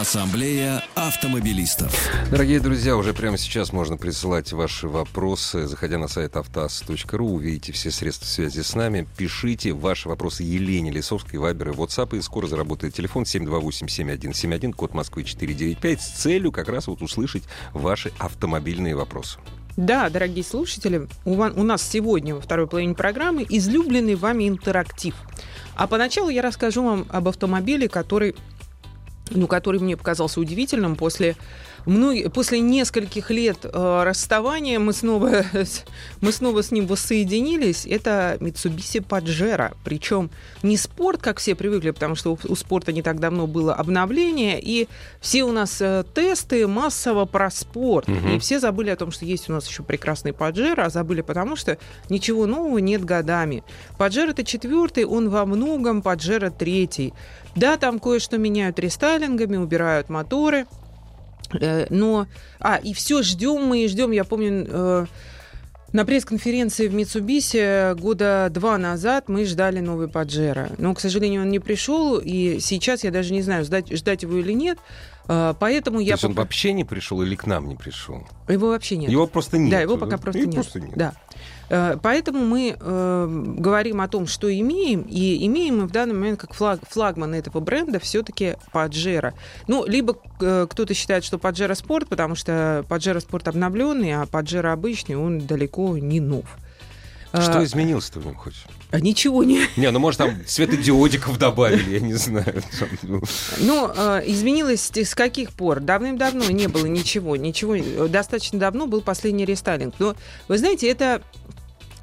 Ассамблея 0.05 0.83
автомобилистов. 0.93 1.91
Дорогие 2.29 2.59
друзья, 2.59 2.95
уже 2.95 3.11
прямо 3.15 3.39
сейчас 3.39 3.73
можно 3.73 3.97
присылать 3.97 4.53
ваши 4.53 4.87
вопросы. 4.87 5.65
Заходя 5.65 5.97
на 5.97 6.07
сайт 6.07 6.37
автоаз.ру, 6.37 7.27
увидите 7.27 7.71
все 7.71 7.89
средства 7.89 8.27
связи 8.27 8.61
с 8.61 8.75
нами. 8.75 9.07
Пишите 9.17 9.73
ваши 9.73 10.07
вопросы 10.07 10.43
Елене 10.43 10.91
Лисовской, 10.91 11.39
Вайбер 11.39 11.69
и 11.69 11.71
WhatsApp. 11.71 12.15
И 12.15 12.21
скоро 12.21 12.45
заработает 12.45 12.93
телефон 12.93 13.23
728-7171, 13.23 14.73
код 14.73 14.93
Москвы 14.93 15.23
495, 15.23 15.99
с 15.99 16.09
целью 16.21 16.51
как 16.51 16.69
раз 16.69 16.85
вот 16.85 17.01
услышать 17.01 17.43
ваши 17.73 18.11
автомобильные 18.19 18.95
вопросы. 18.95 19.39
Да, 19.75 20.09
дорогие 20.09 20.43
слушатели, 20.43 21.07
у, 21.25 21.33
у 21.33 21.63
нас 21.63 21.81
сегодня 21.81 22.35
во 22.35 22.41
второй 22.41 22.67
половине 22.67 22.93
программы 22.93 23.43
излюбленный 23.49 24.15
вами 24.15 24.47
интерактив. 24.47 25.15
А 25.75 25.87
поначалу 25.87 26.29
я 26.29 26.41
расскажу 26.41 26.83
вам 26.83 27.05
об 27.09 27.27
автомобиле, 27.27 27.89
который, 27.89 28.35
ну, 29.29 29.47
который 29.47 29.79
мне 29.79 29.97
показался 29.97 30.39
удивительным 30.39 30.95
после 30.95 31.35
после 32.33 32.59
нескольких 32.59 33.29
лет 33.29 33.59
э, 33.63 34.03
расставания 34.03 34.79
мы 34.79 34.91
снова, 34.93 35.43
мы 36.21 36.31
снова 36.31 36.63
с 36.63 36.71
ним 36.71 36.87
воссоединились. 36.87 37.85
Это 37.85 38.37
Mitsubishi 38.39 39.05
Pajero. 39.05 39.75
Причем 39.83 40.29
не 40.63 40.77
спорт, 40.77 41.21
как 41.21 41.39
все 41.39 41.55
привыкли, 41.55 41.91
потому 41.91 42.15
что 42.15 42.33
у, 42.33 42.39
у 42.47 42.55
спорта 42.55 42.91
не 42.91 43.01
так 43.01 43.19
давно 43.19 43.45
было 43.45 43.73
обновление, 43.73 44.59
и 44.61 44.87
все 45.21 45.43
у 45.43 45.51
нас 45.51 45.79
э, 45.79 46.03
тесты 46.13 46.67
массово 46.67 47.25
про 47.25 47.51
спорт. 47.51 48.07
Мгм. 48.07 48.35
И 48.35 48.39
все 48.39 48.59
забыли 48.59 48.89
о 48.89 48.95
том, 48.95 49.11
что 49.11 49.25
есть 49.25 49.49
у 49.49 49.53
нас 49.53 49.67
еще 49.67 49.83
прекрасный 49.83 50.31
Pajero, 50.31 50.81
а 50.81 50.89
забыли 50.89 51.21
потому, 51.21 51.55
что 51.55 51.77
ничего 52.09 52.47
нового 52.47 52.79
нет 52.79 53.05
годами. 53.05 53.63
Pajero 53.99 54.31
это 54.31 54.43
четвертый, 54.43 55.05
он 55.05 55.29
во 55.29 55.45
многом 55.45 55.99
Pajero 55.99 56.51
третий. 56.55 57.13
Да, 57.55 57.77
там 57.77 57.99
кое-что 57.99 58.37
меняют 58.37 58.79
рестайлингами, 58.79 59.55
убирают 59.55 60.09
моторы, 60.09 60.65
но, 61.89 62.27
а, 62.59 62.77
и 62.77 62.93
все 62.93 63.21
ждем 63.21 63.63
мы 63.63 63.87
ждем, 63.87 64.11
я 64.11 64.23
помню, 64.23 64.65
э, 64.67 65.05
на 65.95 66.03
пресс-конференции 66.03 66.89
в 66.89 66.93
Митсубиси 66.93 67.93
года 67.93 68.49
два 68.51 68.77
назад 68.77 69.29
мы 69.29 69.45
ждали 69.45 69.79
новый 69.79 70.09
Паджеро. 70.09 70.71
Но, 70.77 70.93
к 70.93 70.99
сожалению, 70.99 71.43
он 71.43 71.49
не 71.49 71.59
пришел, 71.59 72.17
и 72.17 72.59
сейчас 72.59 73.05
я 73.05 73.11
даже 73.11 73.31
не 73.31 73.41
знаю, 73.41 73.63
ждать, 73.63 73.95
ждать 73.95 74.23
его 74.23 74.35
или 74.37 74.51
нет. 74.51 74.77
Э, 75.27 75.53
поэтому 75.59 75.97
То 75.97 76.03
я... 76.03 76.13
есть 76.13 76.23
он 76.23 76.31
пока- 76.31 76.41
вообще 76.43 76.73
не 76.73 76.83
пришел 76.83 77.21
или 77.21 77.35
к 77.35 77.45
нам 77.47 77.67
не 77.67 77.75
пришел? 77.75 78.23
Его 78.47 78.69
вообще 78.69 78.97
нет. 78.97 79.09
Его 79.09 79.27
просто 79.27 79.57
нет. 79.57 79.71
Да, 79.71 79.79
его 79.81 79.97
пока 79.97 80.17
просто 80.17 80.39
Его 80.39 80.51
нет. 80.51 80.55
просто 80.55 80.79
нет. 80.79 80.93
Да. 80.95 81.13
Э, 81.69 81.97
Поэтому 82.01 82.45
мы 82.45 82.75
э, 82.79 83.27
говорим 83.57 84.01
о 84.01 84.07
том, 84.07 84.27
что 84.27 84.53
имеем, 84.55 85.01
и 85.01 85.45
имеем 85.47 85.79
мы 85.79 85.87
в 85.87 85.91
данный 85.91 86.13
момент 86.13 86.39
как 86.39 86.53
флаг, 86.53 86.79
флагман 86.87 87.33
этого 87.33 87.59
бренда 87.59 87.99
все-таки 87.99 88.55
Паджеро. 88.71 89.33
Ну, 89.67 89.85
либо 89.85 90.15
э, 90.41 90.67
кто-то 90.69 90.93
считает, 90.93 91.23
что 91.23 91.37
Паджеро 91.39 91.73
спорт, 91.73 92.07
потому 92.07 92.35
что 92.35 92.85
Паджеро 92.87 93.19
спорт 93.19 93.47
обновленный, 93.47 94.13
а 94.13 94.25
Паджеро 94.27 94.71
обычный, 94.73 95.15
он 95.15 95.39
далеко 95.39 95.97
не 95.97 96.19
нов. 96.19 96.45
Что 97.41 97.59
Э, 97.59 97.63
изменилось-то 97.63 98.19
в 98.19 98.25
нем 98.25 98.35
хоть? 98.35 98.53
а 98.91 98.99
Ничего 98.99 99.43
не, 99.43 99.67
Не, 99.77 99.91
ну 99.91 99.99
может 99.99 100.19
там 100.19 100.31
светодиодиков 100.47 101.37
добавили, 101.37 101.95
я 101.95 101.99
не 101.99 102.13
знаю. 102.13 102.63
Ну, 103.03 103.21
Ну, 103.59 103.91
э, 103.93 104.23
изменилось 104.27 104.89
с- 104.93 105.15
каких 105.15 105.51
пор? 105.51 105.79
Давным-давно 105.81 106.49
не 106.51 106.67
было 106.67 106.85
ничего. 106.85 107.35
Ничего. 107.35 108.07
Достаточно 108.07 108.57
давно 108.59 108.87
был 108.87 109.01
последний 109.01 109.45
рестайлинг. 109.45 109.95
Но, 109.99 110.15
вы 110.47 110.57
знаете, 110.57 110.89
это 110.89 111.21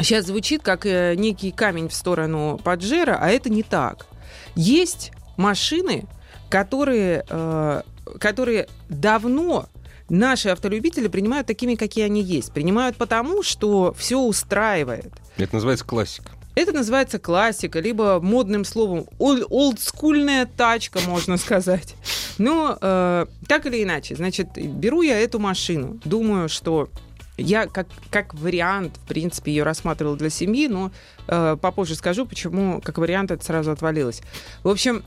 сейчас 0.01 0.27
звучит 0.27 0.63
как 0.63 0.85
э, 0.87 1.15
некий 1.17 1.51
камень 1.51 1.89
в 1.89 1.95
сторону 1.95 2.61
Паджера, 2.63 3.17
а 3.21 3.29
это 3.31 3.49
не 3.49 3.63
так. 3.63 4.07
Есть 4.55 5.13
машины, 5.37 6.05
которые, 6.51 7.25
э, 7.29 7.83
которые 8.21 8.69
давно 8.91 9.67
наши 10.11 10.51
автолюбители 10.51 11.09
принимают 11.09 11.47
такими, 11.47 11.75
какие 11.75 12.05
они 12.05 12.23
есть. 12.23 12.53
Принимают 12.53 12.97
потому, 12.97 13.43
что 13.43 13.95
все 13.97 14.19
устраивает. 14.21 15.11
Это 15.37 15.55
называется 15.55 15.85
классика. 15.85 16.31
Это 16.55 16.73
называется 16.73 17.19
классика, 17.19 17.81
либо 17.81 18.21
модным 18.21 18.65
словом 18.65 19.07
ол- 19.19 19.47
олдскульная 19.49 20.45
тачка, 20.45 21.01
можно 21.01 21.37
сказать. 21.39 21.95
Но 22.37 22.77
э, 22.81 23.27
так 23.49 23.67
или 23.67 23.83
иначе, 23.83 24.17
значит, 24.17 24.49
беру 24.55 25.03
я 25.03 25.19
эту 25.19 25.39
машину, 25.39 25.99
думаю, 26.05 26.51
что 26.51 26.91
я 27.39 27.67
как, 27.67 27.87
как 28.11 28.35
вариант, 28.35 28.97
в 28.97 29.09
принципе, 29.09 29.53
ее 29.53 29.63
рассматривала 29.63 30.17
для 30.17 30.29
семьи, 30.29 30.69
но 30.69 30.93
э, 31.27 31.57
попозже 31.61 31.95
скажу, 31.95 32.27
почему 32.27 32.83
как 32.83 32.99
вариант 32.99 33.31
это 33.31 33.43
сразу 33.43 33.71
отвалилось. 33.71 34.21
В 34.63 34.69
общем, 34.69 35.03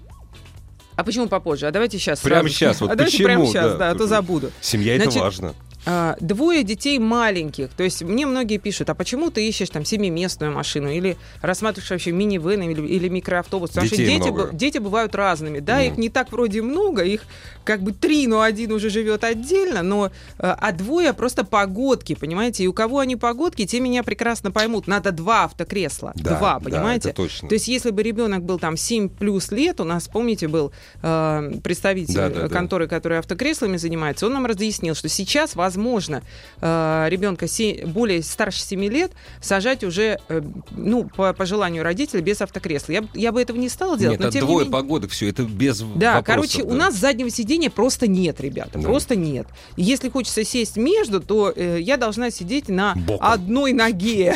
а 0.96 1.04
почему 1.04 1.28
попозже? 1.28 1.68
А 1.68 1.72
давайте 1.72 2.00
сейчас. 2.00 2.22
Прямо 2.22 2.44
сразу. 2.44 2.56
щас, 2.56 2.82
вот 2.82 2.92
а 2.92 2.96
давайте 2.96 3.18
почему, 3.18 3.28
прямо 3.28 3.46
сейчас, 3.48 3.72
да. 3.74 3.78
да, 3.78 3.90
а 3.92 3.96
то 3.96 4.08
забуду. 4.08 4.52
Семья 4.62 4.96
это 4.96 5.04
Значит, 5.04 5.22
важно. 5.22 5.56
А, 5.86 6.16
Двое 6.20 6.64
детей 6.64 6.98
маленьких. 7.00 7.70
То 7.70 7.84
есть 7.84 8.02
мне 8.04 8.26
многие 8.26 8.58
пишут, 8.58 8.90
а 8.90 8.96
почему 8.96 9.30
ты 9.30 9.48
ищешь 9.48 9.70
там 9.70 9.86
семиместную 9.86 10.52
машину 10.52 10.90
или 10.90 11.18
рассматриваешь 11.42 11.90
вообще 11.92 12.12
минивэн 12.12 12.62
или, 12.64 12.82
или 12.88 13.08
микроавтобус? 13.10 13.70
Потому 13.70 13.88
Детей 13.88 14.06
что 14.06 14.14
дети, 14.14 14.30
много. 14.34 14.50
дети 14.54 14.78
бывают 14.80 15.16
разными. 15.16 15.60
Да, 15.60 15.76
Мгм. 15.78 15.84
их 15.86 15.98
не 15.98 16.10
так 16.10 16.32
вроде 16.32 16.62
много, 16.62 17.04
их 17.04 17.22
как 17.64 17.82
бы 17.82 17.92
три, 17.92 18.28
но 18.28 18.42
один 18.42 18.72
уже 18.72 18.90
живет 18.90 19.24
отдельно, 19.24 19.82
но 19.84 20.08
э, 20.08 20.10
а 20.40 20.72
двое 20.72 21.14
просто 21.14 21.44
погодки, 21.44 22.16
понимаете? 22.16 22.64
И 22.64 22.68
у 22.68 22.74
кого 22.74 23.00
они 23.00 23.16
погодки, 23.16 23.66
те 23.66 23.80
меня 23.80 24.04
прекрасно 24.04 24.52
поймут. 24.52 24.88
Надо 24.88 25.12
два 25.12 25.46
автокресла. 25.46 26.14
Да, 26.16 26.38
два, 26.38 26.54
да, 26.56 26.60
понимаете? 26.60 27.10
это 27.10 27.18
точно. 27.24 27.48
То 27.50 27.54
есть, 27.56 27.68
если 27.68 27.92
бы 27.92 28.04
ребенок 28.04 28.44
был 28.44 28.60
там 28.60 28.78
7 28.78 29.10
плюс 29.10 29.52
лет, 29.52 29.80
у 29.82 29.84
нас, 29.84 30.08
помните, 30.08 30.48
был 30.48 30.72
э, 31.02 31.52
представитель 31.64 32.14
Да, 32.16 32.30
да, 32.30 32.40
э, 32.42 32.48
да. 32.48 32.50
конторы, 32.50 32.88
который 32.88 33.20
автокреслами 33.20 33.78
занимается, 33.78 34.28
он 34.28 34.34
нам 34.34 34.46
разъяснил, 34.46 34.96
что 34.96 35.10
сейчас 35.10 35.56
возможно 35.76 36.24
э, 36.62 37.06
ребенка 37.10 37.48
се- 37.48 37.84
более 37.86 38.24
старше 38.24 38.62
7 38.62 38.84
лет 38.86 39.12
сажать 39.42 39.84
уже, 39.84 40.20
э, 40.30 40.42
ну, 40.72 41.04
по, 41.16 41.34
по 41.34 41.46
желанию 41.46 41.84
родителей, 41.84 42.22
без 42.22 42.42
автокресла. 42.42 42.94
Я, 42.94 43.04
я 43.14 43.32
бы 43.32 43.42
этого 43.42 43.58
не 43.58 43.70
стала 43.70 43.98
делать, 43.98 44.20
Нет, 44.20 44.22
но 44.22 44.28
а 44.30 44.32
тем 44.32 44.42
двое 44.46 44.66
менее- 44.66 44.72
погодок, 44.72 45.12
все, 45.12 45.30
это 45.30 45.44
без 45.44 45.80
да, 45.80 46.16
вопросов, 46.16 46.26
короче, 46.26 46.64
у 46.64 46.70
да. 46.72 46.76
нас 46.86 46.96
заднего 46.96 47.30
сидения 47.30 47.70
просто 47.70 48.08
нет, 48.08 48.40
ребята, 48.42 48.80
Да. 48.80 48.82
просто 48.82 49.16
нет. 49.16 49.48
Если 49.76 50.10
хочется 50.10 50.44
сесть 50.44 50.78
между, 50.78 51.20
то 51.20 51.52
э, 51.56 51.80
я 51.82 51.98
должна 51.98 52.32
сидеть 52.32 52.70
на 52.70 52.96
Боком. 52.96 53.26
одной 53.28 53.74
ноге. 53.74 54.36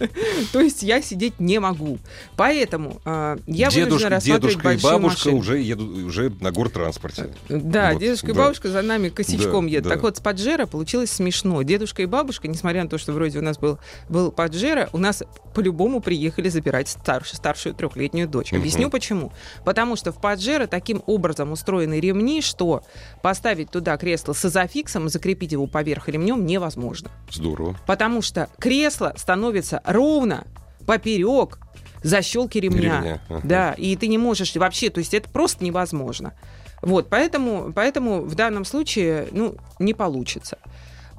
То 0.52 0.60
есть 0.60 0.82
я 0.82 1.02
сидеть 1.02 1.38
не 1.38 1.58
могу. 1.60 1.98
Поэтому 2.36 3.00
э, 3.04 3.36
я 3.46 3.70
вынуждена 3.70 4.20
Дедушка, 4.20 4.70
и 4.72 4.78
бабушка 4.78 5.28
уже 5.28 5.58
едут 5.60 5.88
уже 6.06 6.32
на 6.40 6.50
гортранспорте. 6.50 7.30
Да, 7.48 7.94
дедушка 7.94 8.28
и 8.30 8.32
бабушка 8.34 8.68
за 8.70 8.82
нами 8.82 9.08
косячком 9.08 9.66
Да, 9.66 9.72
едут. 9.72 9.92
Так 9.92 10.02
вот, 10.02 10.16
с 10.16 10.20
Паджеро 10.20 10.66
получилось 10.78 11.10
смешно. 11.10 11.60
Дедушка 11.62 12.02
и 12.02 12.06
бабушка, 12.06 12.46
несмотря 12.46 12.84
на 12.84 12.88
то, 12.88 12.98
что 12.98 13.12
вроде 13.12 13.40
у 13.40 13.42
нас 13.42 13.58
был, 13.58 13.80
был 14.08 14.30
Паджеро, 14.30 14.88
у 14.92 14.98
нас 14.98 15.24
по-любому 15.52 16.00
приехали 16.00 16.48
забирать 16.48 16.88
старшую, 16.88 17.36
старшую 17.36 17.74
трехлетнюю 17.74 18.28
дочь. 18.28 18.52
Мгм. 18.52 18.60
Объясню 18.60 18.88
почему. 18.88 19.32
Потому 19.64 19.96
что 19.96 20.12
в 20.12 20.20
Паджеро 20.20 20.68
таким 20.68 21.02
образом 21.06 21.50
устроены 21.50 21.98
ремни, 21.98 22.42
что 22.42 22.84
поставить 23.22 23.72
туда 23.72 23.96
кресло 23.96 24.34
с 24.34 24.44
изофиксом 24.44 25.08
и 25.08 25.10
закрепить 25.10 25.50
его 25.50 25.66
поверх 25.66 26.08
ремнем 26.08 26.46
невозможно. 26.46 27.10
Здорово. 27.28 27.76
Потому 27.84 28.22
что 28.22 28.48
кресло 28.60 29.14
становится 29.16 29.82
ровно 29.84 30.46
поперек 30.86 31.58
защелки 32.04 32.58
ремня. 32.58 33.00
Ремня, 33.00 33.20
ага. 33.28 33.40
Да, 33.42 33.72
и 33.72 33.96
ты 33.96 34.06
не 34.06 34.16
можешь 34.16 34.54
вообще, 34.54 34.90
то 34.90 34.98
есть 34.98 35.12
это 35.12 35.28
просто 35.28 35.64
невозможно. 35.64 36.34
Вот, 36.82 37.08
поэтому, 37.08 37.72
поэтому 37.72 38.22
в 38.22 38.34
данном 38.34 38.64
случае, 38.64 39.28
ну, 39.32 39.56
не 39.78 39.94
получится. 39.94 40.58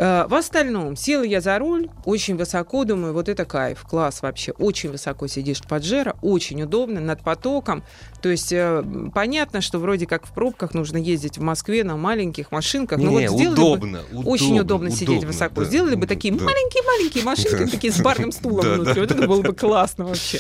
Э, 0.01 0.25
В 0.29 0.33
остальном, 0.35 0.95
села 0.95 1.23
я 1.23 1.41
за 1.41 1.59
руль, 1.59 1.89
очень 2.05 2.37
высоко, 2.37 2.85
думаю, 2.85 3.13
вот 3.13 3.27
это 3.27 3.43
кайф, 3.43 3.81
класс 3.81 4.21
вообще. 4.21 4.53
Очень 4.53 4.91
высоко 4.91 5.27
сидишь 5.27 5.59
в 5.59 5.67
Паджеро, 5.67 6.15
очень 6.21 6.63
удобно, 6.63 7.01
над 7.01 7.21
потоком. 7.21 7.83
То 8.21 8.29
есть 8.29 8.53
э, 8.53 8.81
понятно, 9.13 9.59
что 9.59 9.77
вроде 9.77 10.07
как 10.07 10.25
в 10.25 10.31
пробках 10.33 10.73
нужно 10.73 10.95
ездить 10.97 11.37
в 11.37 11.41
Москве 11.41 11.83
на 11.83 11.97
маленьких 11.97 12.51
машинках. 12.53 12.97
Не, 12.97 13.07
вот 13.07 13.21
сделали 13.23 13.45
бы- 13.45 13.51
удобно, 13.51 13.99
очень 14.25 14.57
удобно 14.59 14.89
сидеть 14.89 15.09
удобно, 15.09 15.27
высоко. 15.27 15.61
да, 15.61 15.65
Сделали 15.65 15.95
бы 15.95 16.07
такие 16.07 16.33
маленькие-маленькие 16.33 17.23
машинки, 17.25 17.69
такие 17.69 17.91
с 17.91 17.99
барным 17.99 18.31
стулом 18.31 18.65
внутри. 18.75 19.01
Вот 19.01 19.11
это 19.11 19.27
было 19.27 19.41
бы 19.41 19.53
классно 19.53 20.05
вообще. 20.05 20.39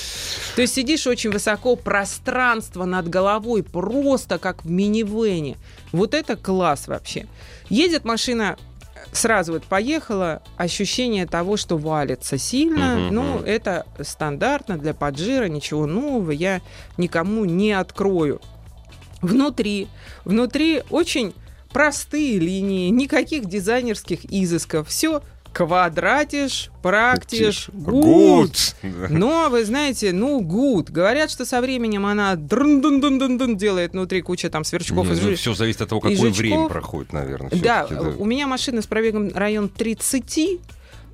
То 0.55 0.61
есть 0.61 0.73
сидишь 0.73 1.05
очень 1.05 1.31
высоко, 1.31 1.75
пространство 1.75 2.85
над 2.85 3.09
головой 3.09 3.63
просто 3.63 4.39
как 4.39 4.63
в 4.63 4.71
минивэне. 4.71 5.57
Вот 5.91 6.13
это 6.13 6.37
класс 6.37 6.87
вообще. 6.87 7.27
Едет 7.69 8.05
машина 8.05 8.57
сразу 9.11 9.53
вот 9.53 9.63
поехала, 9.63 10.41
ощущение 10.57 11.25
того, 11.25 11.57
что 11.57 11.77
валится 11.77 12.37
сильно, 12.37 12.95
Мгм, 12.95 13.15
ну, 13.15 13.35
мгм. 13.37 13.45
это 13.45 13.85
стандартно 14.01 14.77
для 14.77 14.93
поджира, 14.93 15.45
ничего 15.45 15.85
нового 15.85 16.31
я 16.31 16.61
никому 16.97 17.45
не 17.45 17.71
открою. 17.73 18.41
Внутри, 19.21 19.87
внутри 20.25 20.83
очень 20.89 21.33
простые 21.71 22.39
линии, 22.39 22.89
никаких 22.89 23.45
дизайнерских 23.45 24.25
изысков, 24.25 24.87
все 24.87 25.21
квадратишь, 25.53 26.69
практишь, 26.81 27.69
гуд. 27.73 28.75
Да. 28.83 29.07
Но, 29.09 29.47
вы 29.49 29.65
знаете, 29.65 30.11
ну, 30.13 30.39
гуд. 30.41 30.89
Говорят, 30.89 31.29
что 31.31 31.45
со 31.45 31.61
временем 31.61 32.05
она 32.05 32.35
дрын 32.35 32.81
дун 32.81 33.01
дун 33.01 33.19
дун 33.19 33.37
дун 33.37 33.57
делает 33.57 33.93
внутри 33.93 34.21
куча 34.21 34.49
там 34.49 34.63
сверчков. 34.63 35.09
и 35.11 35.15
жи- 35.15 35.35
все 35.35 35.53
зависит 35.53 35.81
от 35.81 35.89
того, 35.89 36.01
какое 36.01 36.15
жучков. 36.17 36.37
время 36.37 36.67
проходит, 36.69 37.13
наверное. 37.13 37.49
да, 37.51 37.85
всё-таки, 37.85 38.17
у 38.17 38.25
меня 38.25 38.47
машина 38.47 38.81
с 38.81 38.85
пробегом 38.85 39.31
район 39.33 39.69
30. 39.69 40.59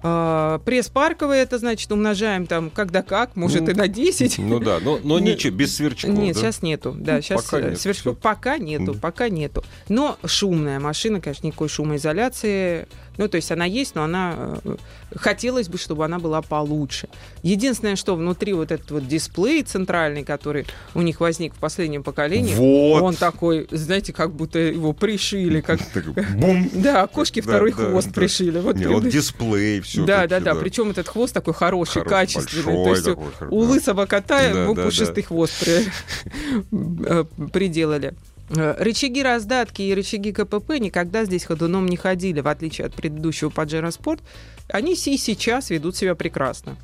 а, 0.07 0.59
Пресс-парковая, 0.59 1.41
это 1.41 1.57
значит, 1.57 1.91
умножаем 1.91 2.45
там 2.45 2.69
когда 2.69 3.01
как, 3.01 3.35
может 3.35 3.61
Ну, 3.61 3.71
и 3.71 3.73
на 3.73 3.87
10. 3.87 4.37
Ну 4.37 4.59
да, 4.59 4.79
но, 4.79 4.99
но 5.03 5.17
Не- 5.19 5.31
ничего, 5.33 5.55
без 5.55 5.75
сверчков. 5.77 6.11
Нет, 6.15 6.35
да? 6.35 6.41
сейчас 6.41 6.61
нету. 6.61 6.93
Да, 6.95 7.15
Ну, 7.15 7.21
сейчас 7.21 7.43
пока 7.43 7.61
нет, 7.61 7.81
сверчков 7.81 8.19
пока 8.19 8.57
нету, 8.59 8.91
Мгм. 8.91 8.99
пока 8.99 9.29
нету. 9.29 9.63
Но 9.89 10.17
шумная 10.25 10.79
машина, 10.79 11.21
конечно, 11.21 11.47
никакой 11.47 11.69
шумоизоляции. 11.69 12.87
Ну, 13.17 13.27
то 13.27 13.35
есть 13.37 13.51
она 13.51 13.65
есть, 13.65 13.95
но 13.95 14.03
она 14.03 14.59
э, 14.63 14.75
хотелось 15.15 15.69
бы, 15.69 15.77
чтобы 15.77 16.05
она 16.05 16.19
была 16.19 16.41
получше. 16.41 17.07
Единственное, 17.43 17.95
что 17.95 18.15
внутри 18.15 18.53
вот 18.53 18.71
этот 18.71 18.89
вот 18.91 19.07
дисплей 19.07 19.63
центральный, 19.63 20.23
который 20.23 20.65
у 20.93 21.01
них 21.01 21.19
возник 21.19 21.53
в 21.53 21.57
последнем 21.57 22.03
поколении, 22.03 22.55
Вот. 22.55 23.01
он 23.01 23.15
такой, 23.15 23.67
знаете, 23.71 24.13
как 24.13 24.31
будто 24.33 24.59
его 24.59 24.93
пришили, 24.93 25.61
как 25.61 25.79
бум. 26.35 26.69
да, 26.73 27.07
кошки 27.07 27.41
второй 27.41 27.71
хвост 27.71 28.13
пришили. 28.13 28.59
Вот 28.59 28.75
дисплей, 29.09 29.81
все. 29.81 30.05
да, 30.05 30.27
да, 30.27 30.39
да. 30.39 30.55
Причем 30.55 30.91
этот 30.91 31.07
хвост 31.07 31.33
такой 31.33 31.53
хороший, 31.53 32.03
качественный. 32.03 32.83
То 32.83 32.89
есть 32.91 33.07
у- 33.49 33.57
лысого 33.57 34.05
кота 34.05 34.41
ему 34.41 34.75
пушистый 34.75 35.23
хвост 35.23 35.67
э, 36.71 37.23
приделали. 37.51 38.13
Э, 38.49 38.75
Рычаги 38.77 39.23
раздатки 39.23 39.81
и 39.81 39.93
рычаги 39.93 40.31
КПП 40.31 40.79
никогда 40.79 41.25
здесь 41.25 41.45
ходуном 41.45 41.87
не 41.87 41.97
ходили, 41.97 42.41
в 42.41 42.47
отличие 42.47 42.87
от 42.87 42.93
предыдущего 42.93 43.49
Pajero 43.49 43.89
Sport. 43.89 44.21
Они 44.69 44.93
и 44.93 45.17
сейчас 45.17 45.69
ведут 45.69 45.95
себя 45.95 46.15
прекрасно. 46.15 46.77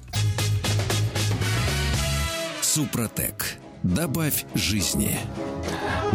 Супротек. 2.62 3.58
Добавь 3.84 4.46
жизни. 4.53 5.18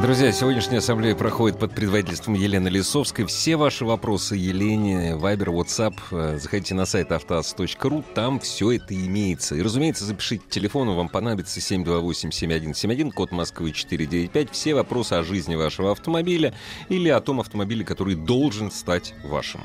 Друзья, 0.03 0.31
сегодняшняя 0.31 0.79
ассамблея 0.79 1.15
проходит 1.15 1.59
под 1.59 1.75
предводительством 1.75 2.35
Елены 2.35 2.69
Лисовской. 2.69 3.25
Все 3.25 3.57
ваши 3.57 3.87
вопросы 3.87 4.37
Елене, 4.37 5.17
Вайбер, 5.17 5.49
WhatsApp, 5.49 5.95
э, 6.11 6.39
заходите 6.39 6.75
на 6.75 6.85
сайт 6.85 7.13
автоаз.ру, 7.13 8.05
там 8.15 8.39
все 8.39 8.73
это 8.73 8.95
имеется. 8.95 9.55
И, 9.55 9.63
разумеется, 9.63 10.05
запишите 10.05 10.45
телефон, 10.51 10.95
вам 10.95 11.09
понадобится 11.09 11.61
728-7171, 11.61 13.11
код 13.11 13.33
Москвы 13.33 13.73
495. 13.73 14.51
Все 14.51 14.75
вопросы 14.75 15.15
о 15.15 15.23
жизни 15.23 15.55
вашего 15.55 15.93
автомобиля 15.93 16.53
или 16.91 17.09
о 17.09 17.21
том 17.21 17.41
автомобиле, 17.41 17.83
который 17.83 18.17
должен 18.17 18.71
стать 18.71 19.15
вашим. 19.25 19.63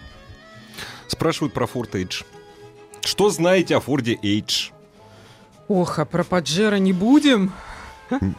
Спрашивают 1.07 1.53
про 1.53 1.65
Ford 1.65 1.91
Edge. 1.91 2.23
Что 3.01 3.29
знаете 3.29 3.75
о 3.75 3.79
Ford 3.79 4.05
Edge? 4.05 4.71
Ох, 5.67 5.99
а 5.99 6.05
про 6.05 6.23
Паджеро 6.23 6.77
не 6.77 6.93
будем? 6.93 7.51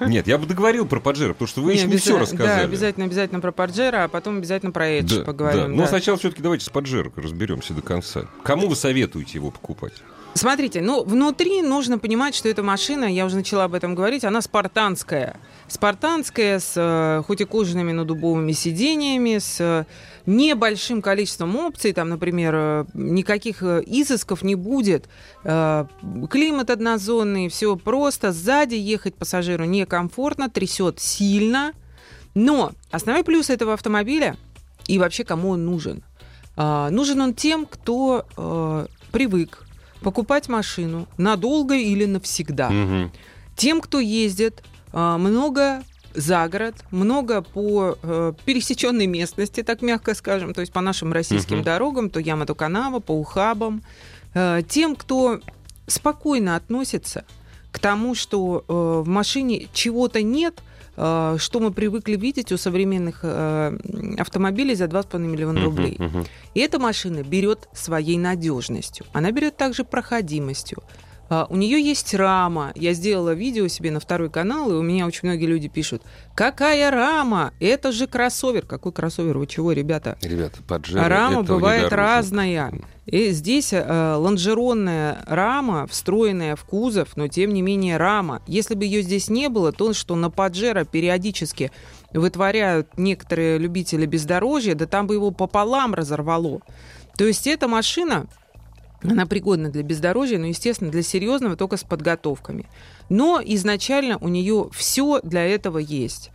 Нет, 0.00 0.26
я 0.26 0.38
бы 0.38 0.47
договорил 0.47 0.87
про 0.87 1.00
Паджеро, 1.00 1.33
потому 1.33 1.49
что 1.49 1.62
вы 1.62 1.73
еще 1.73 1.87
не 1.87 1.97
все 1.97 2.19
рассказали. 2.19 2.61
Да, 2.61 2.64
обязательно, 2.64 3.07
обязательно 3.07 3.41
про 3.41 3.52
Паджеро, 3.52 4.05
а 4.05 4.09
потом 4.09 4.38
обязательно 4.38 4.73
про 4.73 4.88
Эдж 4.88 5.19
Да, 5.19 5.25
поговорим. 5.25 5.61
да. 5.62 5.69
Но 5.69 5.83
да. 5.83 5.88
сначала 5.88 6.19
все-таки 6.19 6.43
давайте 6.43 6.64
с 6.64 6.69
Паджеро 6.69 7.11
разберемся 7.17 7.75
до 7.75 7.83
конца. 7.83 8.26
Кому 8.43 8.69
вы 8.69 8.76
советуете 8.76 9.38
его 9.38 9.50
покупать? 9.50 9.95
Смотрите, 10.35 10.81
ну, 10.81 11.05
внутри 11.05 11.61
нужно 11.61 11.99
понимать, 11.99 12.35
что 12.35 12.49
эта 12.49 12.62
машина, 12.62 13.05
я 13.05 13.26
уже 13.26 13.37
начала 13.37 13.64
об 13.64 13.75
этом 13.75 13.95
говорить, 13.95 14.25
она 14.25 14.41
спартанская. 14.41 15.37
Спартанская, 15.69 16.59
с 16.59 16.73
э, 16.76 17.23
хоть 17.26 17.43
и 17.43 17.45
кожаными, 17.45 17.93
но 17.93 18.05
дубовыми 18.05 18.52
сидениями, 18.52 19.38
с 19.38 19.61
э, 19.61 19.85
небольшим 20.26 21.02
количеством 21.02 21.57
опций, 21.57 21.93
там, 21.93 22.09
например, 22.09 22.55
э, 22.55 22.85
никаких 22.95 23.62
э, 23.62 23.83
изысков 23.87 24.43
не 24.43 24.55
будет, 24.55 25.09
э, 25.45 25.87
климат 26.31 26.71
однозонный, 26.71 27.49
все 27.49 27.76
просто, 27.76 28.33
сзади 28.33 28.75
ехать 28.75 29.14
пассажиру 29.14 29.64
некомфортно, 29.64 30.49
трясет 30.49 31.00
сильно, 31.00 31.73
но 32.35 32.73
основной 32.91 33.25
плюс 33.25 33.50
этого 33.50 33.75
автомобиля 33.75 34.37
и 34.87 34.99
вообще 34.99 35.25
кому 35.25 35.50
он 35.50 35.64
нужен? 35.64 36.02
А, 36.57 36.91
нужен 36.91 37.21
он 37.21 37.35
тем, 37.35 37.67
кто 37.67 38.87
привык 39.12 39.67
покупать 40.02 40.49
машину 40.49 41.07
надолго 41.17 41.75
или 41.75 42.05
навсегда. 42.05 42.71
Мгм. 42.71 43.12
Тем, 43.57 43.81
кто 43.81 44.00
ездит 44.00 44.62
а, 44.93 45.19
много 45.19 45.83
за 46.14 46.49
город, 46.49 46.75
много 46.90 47.42
по 47.42 47.97
э, 48.02 48.33
пересеченной 48.45 49.07
местности, 49.07 49.62
так 49.62 49.83
мягко 49.83 50.14
скажем, 50.14 50.54
то 50.54 50.61
есть 50.61 50.73
по 50.73 50.81
нашим 50.81 51.12
российским 51.12 51.57
Мгм. 51.57 51.64
дорогам, 51.64 52.11
то 52.11 52.21
Ямато-Канава, 52.21 53.00
по 53.00 53.12
ухабам. 53.12 53.83
Э, 54.35 54.62
тем, 54.69 54.97
кто 54.97 55.40
спокойно 55.87 56.57
относится 56.57 57.25
к 57.71 57.78
тому, 57.78 58.14
что 58.14 58.64
э, 58.69 58.73
в 59.04 59.09
машине 59.09 59.69
чего-то 59.73 60.23
нет, 60.23 60.61
э, 60.97 61.37
что 61.38 61.61
мы 61.61 61.71
привыкли 61.73 62.16
видеть 62.16 62.52
у 62.52 62.57
современных 62.59 63.21
э, 63.23 63.78
автомобилей 64.19 64.75
за 64.75 64.85
2,5 64.85 65.19
миллиона 65.19 65.61
Мгм, 65.61 65.64
рублей. 65.64 65.97
мгм. 65.99 66.26
И 66.54 66.61
эта 66.61 66.78
машина 66.78 67.23
берет 67.23 67.69
своей 67.73 68.19
надежностью. 68.19 69.07
Она 69.12 69.31
берет 69.33 69.57
также 69.57 69.85
проходимостью. 69.85 70.83
А, 71.33 71.47
У 71.49 71.57
нее 71.57 71.81
есть 71.81 72.12
рама. 72.12 72.73
Я 72.75 72.93
сделала 72.93 73.33
видео 73.33 73.67
себе 73.67 73.91
на 73.91 74.01
второй 74.01 74.29
канал, 74.29 74.71
и 74.71 74.75
у 74.75 74.83
меня 74.83 75.07
очень 75.07 75.21
многие 75.23 75.47
люди 75.47 75.67
пишут, 75.67 76.03
какая 76.35 76.91
рама? 76.91 77.55
Это 77.59 77.91
же 77.91 78.07
кроссовер. 78.07 78.67
Какой 78.67 78.93
кроссовер? 78.93 79.39
Вы 79.39 79.47
чего, 79.47 79.73
ребята? 79.73 80.19
Ребята, 80.21 80.62
Паджеро 80.62 81.09
рама 81.09 81.43
бывает 81.43 81.91
разная. 81.91 82.75
И 83.07 83.31
здесь 83.31 83.73
э, 83.73 84.15
лонжеронная 84.15 85.25
рама, 85.27 85.87
встроенная 85.87 86.55
в 86.55 86.65
кузов, 86.65 87.17
но 87.17 87.29
тем 87.29 87.55
не 87.55 87.62
менее 87.62 87.97
рама. 87.97 88.43
Если 88.47 88.75
бы 88.75 88.85
ее 88.85 89.01
здесь 89.01 89.31
не 89.31 89.49
было, 89.49 89.73
то, 89.73 89.95
что 89.95 90.15
на 90.17 90.29
Паджеро 90.29 90.85
периодически 90.85 91.73
вытворяют 92.12 92.99
некоторые 92.99 93.57
любители 93.57 94.05
бездорожья, 94.05 94.75
да 94.75 94.85
там 94.85 95.07
бы 95.07 95.15
его 95.15 95.31
пополам 95.31 95.95
разорвало. 95.95 96.61
То 97.17 97.25
есть 97.25 97.47
эта 97.47 97.69
машина, 97.69 98.27
она 99.03 99.27
пригодна 99.27 99.71
для 99.71 99.83
бездорожья, 99.83 100.39
но, 100.39 100.47
естественно, 100.47 100.91
для 100.91 101.03
серьезного 101.03 101.57
только 101.57 101.77
с 101.77 101.85
подготовками. 101.85 102.67
Но 103.09 103.41
изначально 103.45 104.19
у 104.19 104.29
нее 104.29 104.69
все 104.73 105.21
для 105.23 105.45
этого 105.45 105.79
есть. 105.79 106.31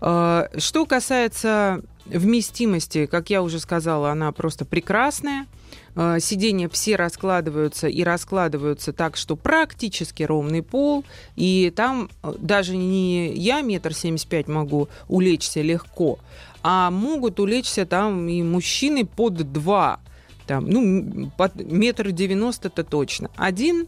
Э, 0.00 0.48
Что 0.56 0.84
касается 0.86 1.82
вместимости, 2.06 3.06
как 3.06 3.30
я 3.30 3.42
уже 3.42 3.60
сказала, 3.60 4.10
она 4.10 4.32
просто 4.32 4.64
прекрасная. 4.64 5.46
Э, 5.94 6.18
Сиденья 6.20 6.68
все 6.68 6.96
раскладываются 6.96 7.86
и 7.86 8.02
раскладываются 8.02 8.92
так, 8.92 9.16
что 9.16 9.36
практически 9.36 10.22
ровный 10.22 10.62
пол. 10.62 11.04
И 11.36 11.72
там 11.74 12.10
э, 12.22 12.34
даже 12.38 12.76
не 12.76 13.32
я 13.34 13.60
метр 13.60 13.94
семьдесят 13.94 14.28
пять 14.28 14.48
могу 14.48 14.88
улечься 15.08 15.62
легко, 15.62 16.18
а 16.62 16.90
могут 16.90 17.38
улечься 17.40 17.86
там 17.86 18.28
и 18.28 18.42
мужчины 18.42 19.06
под 19.06 19.52
два. 19.52 20.00
Там, 20.48 20.64
ну, 20.66 21.30
под 21.36 21.56
метр 21.56 22.10
девяносто-то 22.10 22.82
точно. 22.82 23.30
Один 23.36 23.86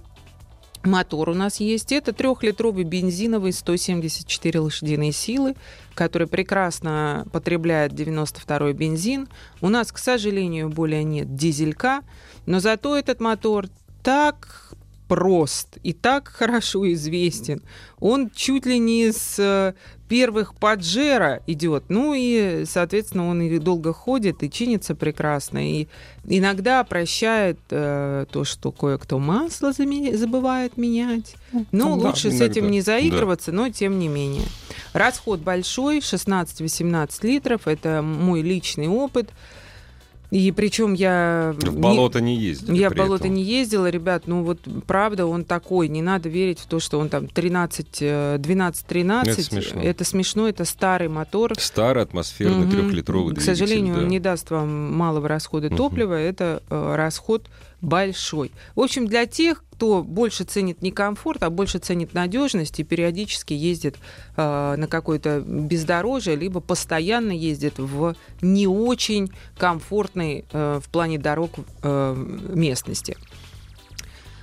мотор 0.85 1.31
у 1.31 1.35
нас 1.35 1.59
есть. 1.59 1.91
Это 1.91 2.13
трехлитровый 2.13 2.85
бензиновый 2.85 3.55
174 3.55 4.61
лошадиные 4.61 5.11
силы, 5.11 5.55
который 5.95 6.27
прекрасно 6.27 7.27
потребляет 7.33 7.93
92-й 7.93 8.75
бензин. 8.75 9.29
У 9.63 9.71
нас, 9.71 9.91
к 9.91 9.97
сожалению, 9.97 10.69
более 10.69 11.03
нет 11.03 11.35
дизелька, 11.35 12.03
но 12.45 12.61
зато 12.61 12.95
этот 12.95 13.21
мотор 13.21 13.69
так 14.03 14.75
прост 15.09 15.79
и 15.83 15.95
так 15.95 16.29
хорошо 16.29 16.93
известен. 16.93 17.63
Он 18.01 18.29
чуть 18.29 18.67
ли 18.67 18.79
не 18.79 19.13
с 19.13 19.39
э, 19.39 19.73
первых 20.11 20.57
Паджеро 20.57 21.41
идет. 21.47 21.85
Ну 21.89 22.15
и, 22.17 22.65
соответственно, 22.67 23.29
он 23.29 23.43
и 23.43 23.59
долго 23.61 23.93
ходит, 23.93 24.43
и 24.43 24.51
чинится 24.51 24.97
прекрасно. 24.97 25.71
И 25.71 25.87
иногда 26.25 26.83
прощает 26.83 27.59
э, 27.71 28.27
то, 28.29 28.43
что 28.43 28.73
кое-кто 28.73 29.21
масло 29.21 29.73
забывает 29.73 30.77
менять. 30.77 31.37
Ну, 31.53 31.65
Ну 31.71 32.01
да, 32.01 32.09
лучше 32.09 32.33
с 32.33 32.41
иногда, 32.41 32.47
этим 32.47 32.71
не 32.73 32.81
заигрываться, 32.81 33.53
но 33.53 33.71
тем 33.71 34.01
не 34.01 34.09
менее. 34.09 34.47
Расход 34.95 35.39
большой, 35.41 36.01
16-18 36.01 37.11
литров. 37.23 37.69
Это 37.69 38.03
мой 38.03 38.43
личный 38.43 38.89
опыт. 38.89 39.31
И 40.31 40.53
причем 40.53 40.93
я... 40.95 41.55
В 41.59 41.65
не- 41.75 41.81
болото 41.81 42.21
не 42.21 42.37
ездили 42.37 42.77
я 42.79 42.91
в 42.91 42.95
болото 42.95 43.25
этом. 43.25 43.35
не 43.35 43.43
ездила, 43.43 43.91
ребят, 43.91 44.25
ну 44.27 44.45
вот 44.45 44.61
правда 44.87 45.27
он 45.27 45.45
такой, 45.45 45.89
не 45.89 46.03
надо 46.03 46.29
верить 46.29 46.61
в 46.61 46.67
то, 46.67 46.79
что 46.79 46.99
он 47.01 47.09
там 47.09 47.27
13, 47.27 47.87
э, 48.01 48.37
12-13. 48.39 49.29
Это 49.29 49.43
смешно. 49.43 49.83
Это 49.83 50.05
смешно, 50.05 50.49
это 50.49 50.65
старый 50.65 51.09
мотор. 51.09 51.55
Старый 51.59 52.03
атмосферный 52.05 52.67
Мгм. 52.67 52.71
трехлитровый 52.71 53.35
К 53.35 53.41
сожалению, 53.41 53.95
да. 53.97 54.01
он 54.03 54.09
не 54.09 54.21
даст 54.21 54.51
вам 54.51 54.93
малого 54.95 55.27
расхода 55.29 55.67
Мгм. 55.67 55.77
топлива, 55.77 56.15
это 56.15 56.63
э, 56.71 56.95
расход 56.97 57.47
большой. 57.81 58.53
В 58.75 58.81
общем, 58.81 59.07
для 59.07 59.27
тех, 59.27 59.65
кто 59.73 60.03
больше 60.03 60.45
ценит 60.45 60.83
не 60.83 60.91
комфорт, 60.91 61.43
а 61.43 61.51
больше 61.51 61.79
ценит 61.79 62.13
надежность 62.13 62.79
и 62.81 62.85
периодически 62.85 63.55
ездит 63.55 63.97
э, 64.37 64.75
на 64.77 64.87
какое-то 64.87 65.41
бездорожье, 65.41 66.37
либо 66.37 66.61
постоянно 66.61 67.33
ездит 67.33 67.79
в 67.79 68.15
не 68.43 68.67
очень 68.67 69.31
комфортной 69.57 70.45
э, 70.53 70.81
в 70.83 70.89
плане 70.91 71.19
дорог 71.19 71.53
э, 71.83 72.15
местности. 72.55 73.17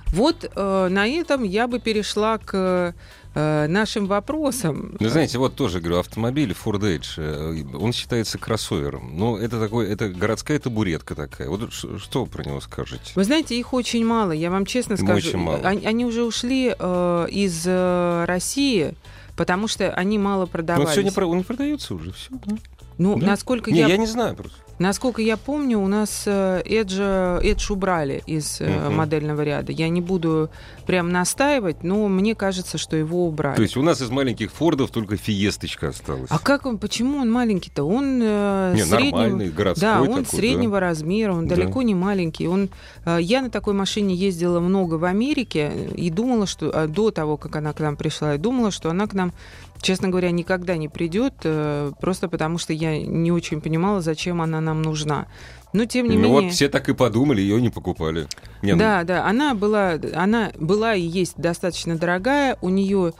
Вот 0.08 0.50
э, 0.54 0.88
на 0.90 1.06
этом 1.06 1.42
я 1.42 1.68
бы 1.68 1.78
перешла 1.78 2.38
к 2.38 2.94
э, 3.38 3.66
нашим 3.68 4.06
вопросам. 4.06 4.96
Ну, 4.98 5.08
знаете, 5.08 5.38
вот 5.38 5.54
тоже, 5.54 5.80
говорю, 5.80 5.98
автомобиль 6.00 6.52
Ford 6.52 6.80
Edge, 6.80 7.14
э, 7.16 7.76
он 7.76 7.92
считается 7.92 8.38
кроссовером. 8.38 9.10
Ну, 9.16 9.36
это 9.36 9.60
такой, 9.60 9.88
это 9.88 10.08
городская 10.08 10.58
табуретка 10.58 11.14
такая. 11.14 11.48
Вот 11.48 11.72
что 11.72 12.24
вы 12.24 12.26
про 12.30 12.44
него 12.44 12.60
скажете? 12.60 13.12
Вы 13.14 13.24
знаете, 13.24 13.58
их 13.58 13.72
очень 13.72 14.04
мало, 14.04 14.32
я 14.32 14.50
вам 14.50 14.66
честно 14.66 14.96
скажу. 14.96 15.28
очень 15.28 15.38
мало. 15.38 15.58
Они, 15.58 15.86
они 15.86 16.04
уже 16.04 16.24
ушли 16.24 16.74
э, 16.78 17.26
из 17.30 17.62
э, 17.66 18.24
России, 18.26 18.94
потому 19.36 19.68
что 19.68 19.90
они 19.92 20.18
мало 20.18 20.42
Ну, 20.42 20.46
продавались. 20.48 20.96
не, 21.04 21.10
про- 21.10 21.26
он 21.26 21.44
продается 21.44 21.94
уже, 21.94 22.12
все. 22.12 22.30
Ну, 22.98 23.16
Да? 23.18 23.26
насколько, 23.28 23.70
Не, 23.70 23.78
я, 23.80 23.86
я 23.86 23.96
не 23.96 24.06
знаю 24.06 24.34
просто. 24.34 24.56
Насколько 24.78 25.22
я 25.22 25.36
помню, 25.36 25.78
у 25.80 25.86
нас 25.88 26.22
э, 26.26 26.62
Edge, 26.64 27.42
Edge 27.42 27.72
убрали 27.72 28.22
из 28.26 28.60
Мгм. 28.60 28.94
модельного 28.96 29.42
ряда. 29.42 29.72
Я 29.72 29.88
не 29.88 30.00
буду 30.00 30.50
прям 30.86 31.10
настаивать, 31.10 31.82
но 31.84 32.08
мне 32.08 32.34
кажется, 32.34 32.78
что 32.78 32.96
его 32.96 33.26
убрали. 33.26 33.56
То 33.56 33.62
есть 33.62 33.76
у 33.76 33.82
нас 33.82 34.00
из 34.00 34.10
маленьких 34.10 34.52
Фордов 34.52 34.90
только 34.90 35.16
фиесточка 35.16 35.88
осталась. 35.88 36.30
А 36.30 36.38
как 36.38 36.66
он, 36.66 36.78
почему 36.78 37.18
он 37.18 37.30
маленький-то? 37.30 37.84
Он 37.84 38.20
э, 38.22 38.72
не, 38.74 38.82
среднего- 38.84 39.10
нормальный, 39.16 39.50
городской 39.50 39.88
Да, 39.88 40.00
он 40.00 40.06
такой, 40.08 40.22
да. 40.24 40.28
среднего 40.36 40.80
размера, 40.80 41.32
он 41.32 41.46
Да. 41.48 41.56
далеко 41.56 41.82
не 41.82 41.94
маленький. 41.94 42.48
Он, 42.48 42.68
э, 43.04 43.18
я 43.20 43.42
на 43.42 43.50
такой 43.50 43.74
машине 43.74 44.14
ездила 44.14 44.60
много 44.60 44.94
в 44.94 45.04
Америке 45.04 45.70
и 45.96 46.10
думала, 46.10 46.46
что 46.46 46.70
э, 46.70 46.86
до 46.88 47.10
того, 47.10 47.36
как 47.36 47.56
она 47.56 47.72
к 47.72 47.80
нам 47.80 47.96
пришла, 47.96 48.32
я 48.32 48.38
думала, 48.38 48.70
что 48.70 48.90
она 48.90 49.06
к 49.06 49.14
нам, 49.14 49.32
честно 49.80 50.08
говоря, 50.08 50.30
никогда 50.30 50.76
не 50.76 50.88
придет, 50.88 51.34
э, 51.44 51.92
просто 52.00 52.28
потому 52.28 52.58
что 52.58 52.72
я 52.72 53.00
не 53.00 53.32
очень 53.32 53.60
понимала, 53.60 54.00
зачем 54.00 54.42
она 54.42 54.60
нам 54.60 54.82
нужна. 54.82 55.26
Но 55.72 55.84
тем 55.84 56.08
не 56.08 56.16
ну 56.16 56.22
менее. 56.22 56.42
вот 56.42 56.52
все 56.52 56.68
так 56.68 56.88
и 56.88 56.94
подумали, 56.94 57.40
ее 57.40 57.60
не 57.60 57.70
покупали. 57.70 58.26
Не, 58.62 58.72
ну, 58.72 58.78
Да, 58.78 59.04
да, 59.04 59.26
она 59.26 59.54
была, 59.54 59.98
она 60.14 60.50
была 60.58 60.94
и 60.94 61.02
есть 61.02 61.34
достаточно 61.36 61.96
дорогая. 61.96 62.56
У 62.62 62.70
нее 62.70 63.12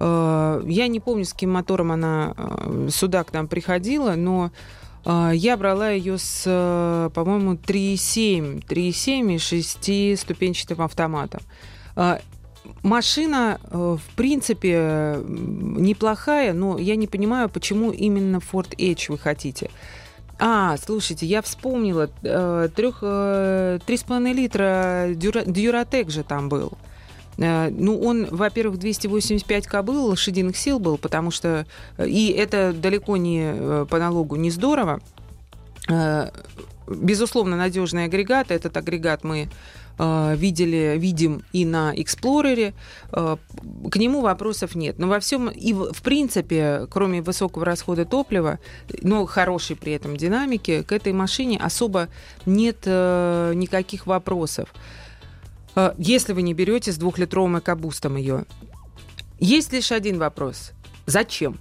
Э, 0.00 0.62
я 0.66 0.88
не 0.88 0.98
помню, 0.98 1.24
с 1.24 1.32
каким 1.32 1.52
мотором 1.52 1.92
она 1.92 2.34
э, 2.36 2.88
сюда 2.90 3.22
к 3.22 3.32
нам 3.32 3.46
приходила, 3.46 4.14
но 4.16 4.50
э, 5.04 5.32
я 5.34 5.56
брала 5.56 5.90
ее 5.90 6.18
с, 6.18 6.44
э, 6.46 7.10
по-моему, 7.14 7.52
3.7, 7.52 8.64
3.7 8.66 9.34
и 9.34 9.36
6-ступенчатым 9.36 10.82
автоматом. 10.82 11.42
Машина, 12.82 13.60
э, 13.62 13.96
в 13.98 14.16
принципе, 14.16 15.18
неплохая, 15.26 16.52
но 16.52 16.78
я 16.78 16.96
не 16.96 17.06
понимаю, 17.06 17.48
почему 17.48 17.90
именно 17.90 18.36
Ford 18.36 18.74
Edge 18.76 19.06
вы 19.08 19.18
хотите. 19.18 19.70
А, 20.38 20.76
слушайте, 20.78 21.26
я 21.26 21.42
вспомнила, 21.42 22.10
э, 22.22 22.68
трех, 22.74 22.98
э, 23.02 23.78
3,5 23.86 24.32
литра 24.32 25.08
Дюра, 25.14 25.86
же 26.08 26.22
там 26.22 26.48
был. 26.48 26.72
Ну, 27.36 27.98
он, 27.98 28.26
во-первых, 28.30 28.78
285 28.78 29.66
кобыл, 29.66 30.06
лошадиных 30.06 30.58
сил 30.58 30.78
был, 30.78 30.98
потому 30.98 31.30
что... 31.30 31.64
И 31.98 32.28
это 32.32 32.74
далеко 32.74 33.16
не 33.16 33.86
по 33.86 33.98
налогу 33.98 34.36
не 34.36 34.50
здорово. 34.50 35.00
Безусловно, 36.86 37.56
надежный 37.56 38.04
агрегат. 38.04 38.50
Этот 38.50 38.76
агрегат 38.76 39.24
мы 39.24 39.48
видели, 40.36 40.96
видим 40.98 41.42
и 41.52 41.64
на 41.64 41.92
Эксплорере. 41.94 42.74
Э, 43.12 43.36
к 43.90 43.96
нему 43.96 44.20
вопросов 44.20 44.74
нет. 44.74 44.98
Но 44.98 45.08
во 45.08 45.20
всем, 45.20 45.48
и 45.48 45.72
в 45.72 46.02
принципе, 46.02 46.86
кроме 46.90 47.22
высокого 47.22 47.64
расхода 47.64 48.04
топлива, 48.04 48.58
но 49.02 49.26
хорошей 49.26 49.76
при 49.76 49.92
этом 49.92 50.16
динамики, 50.16 50.82
к 50.82 50.92
этой 50.92 51.12
машине 51.12 51.58
особо 51.58 52.08
нет 52.46 52.78
э, 52.84 53.52
никаких 53.54 54.06
вопросов. 54.06 54.72
Если 55.98 56.32
вы 56.32 56.42
не 56.42 56.52
берете 56.52 56.90
с 56.90 56.96
двухлитровым 56.96 57.60
экобустом 57.60 58.16
ее. 58.16 58.44
Есть 59.38 59.72
лишь 59.72 59.92
один 59.92 60.18
вопрос. 60.18 60.72
Зачем? 61.06 61.58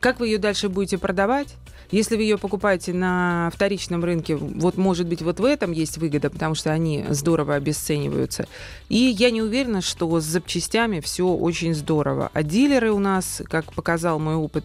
Как 0.00 0.20
вы 0.20 0.28
ее 0.28 0.38
дальше 0.38 0.68
будете 0.68 0.98
продавать? 0.98 1.56
Если 1.90 2.16
вы 2.16 2.22
ее 2.22 2.36
покупаете 2.36 2.92
на 2.92 3.50
вторичном 3.54 4.04
рынке, 4.04 4.36
вот 4.36 4.76
может 4.76 5.06
быть 5.06 5.22
вот 5.22 5.40
в 5.40 5.44
этом 5.44 5.72
есть 5.72 5.96
выгода, 5.96 6.28
потому 6.28 6.54
что 6.54 6.70
они 6.70 7.06
здорово 7.08 7.54
обесцениваются. 7.54 8.46
И 8.90 8.96
я 8.96 9.30
не 9.30 9.40
уверена, 9.40 9.80
что 9.80 10.20
с 10.20 10.24
запчастями 10.24 11.00
все 11.00 11.26
очень 11.26 11.74
здорово. 11.74 12.30
А 12.34 12.42
дилеры 12.42 12.92
у 12.92 12.98
нас, 12.98 13.42
как 13.48 13.72
показал 13.72 14.18
мой 14.18 14.34
опыт 14.34 14.64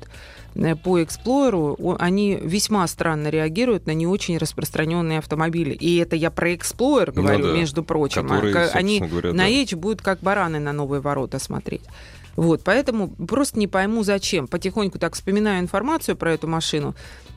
э, 0.55 0.75
по 0.75 1.01
Эксплойеру, 1.01 1.95
они 1.97 2.37
весьма 2.41 2.85
странно 2.87 3.29
реагируют 3.29 3.85
на 3.85 3.91
не 3.91 4.05
очень 4.05 4.37
распространенные 4.37 5.19
автомобили. 5.19 5.73
И 5.73 5.97
это 5.97 6.17
я 6.17 6.29
про 6.29 6.53
Эксплойер 6.53 7.13
ну 7.15 7.21
говорю, 7.21 7.45
ну, 7.45 7.53
да. 7.53 7.57
между 7.57 7.83
прочим. 7.83 8.27
Которые, 8.27 8.67
они 8.69 8.99
говоря, 8.99 9.31
на 9.31 9.47
да. 9.47 9.77
Будут 9.77 10.01
как 10.01 10.19
бараны 10.19 10.59
на 10.59 10.73
новые 10.73 10.99
ворота 10.99 11.39
смотреть. 11.39 11.83
Вот, 12.35 12.63
поэтому 12.63 13.09
просто 13.09 13.59
не 13.59 13.67
пойму, 13.67 14.03
зачем. 14.03 14.47
Потихоньку 14.47 14.97
так 14.99 15.13
вспоминаю 15.13 15.59
информацию 15.59 16.15
про 16.15 16.33
эту 16.33 16.47
машину 16.47 16.95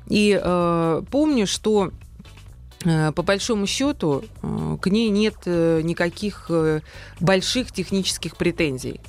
и 0.08 0.40
э, 0.42 1.02
помню, 1.10 1.46
что 1.46 1.90
э, 2.84 3.12
по 3.12 3.22
большому 3.22 3.66
счету 3.66 4.24
э, 4.42 4.76
к 4.80 4.86
ней 4.86 5.10
нет 5.10 5.34
э, 5.44 5.80
никаких 5.82 6.50
больших 7.20 7.72
технических 7.72 8.36
претензий. 8.36 9.00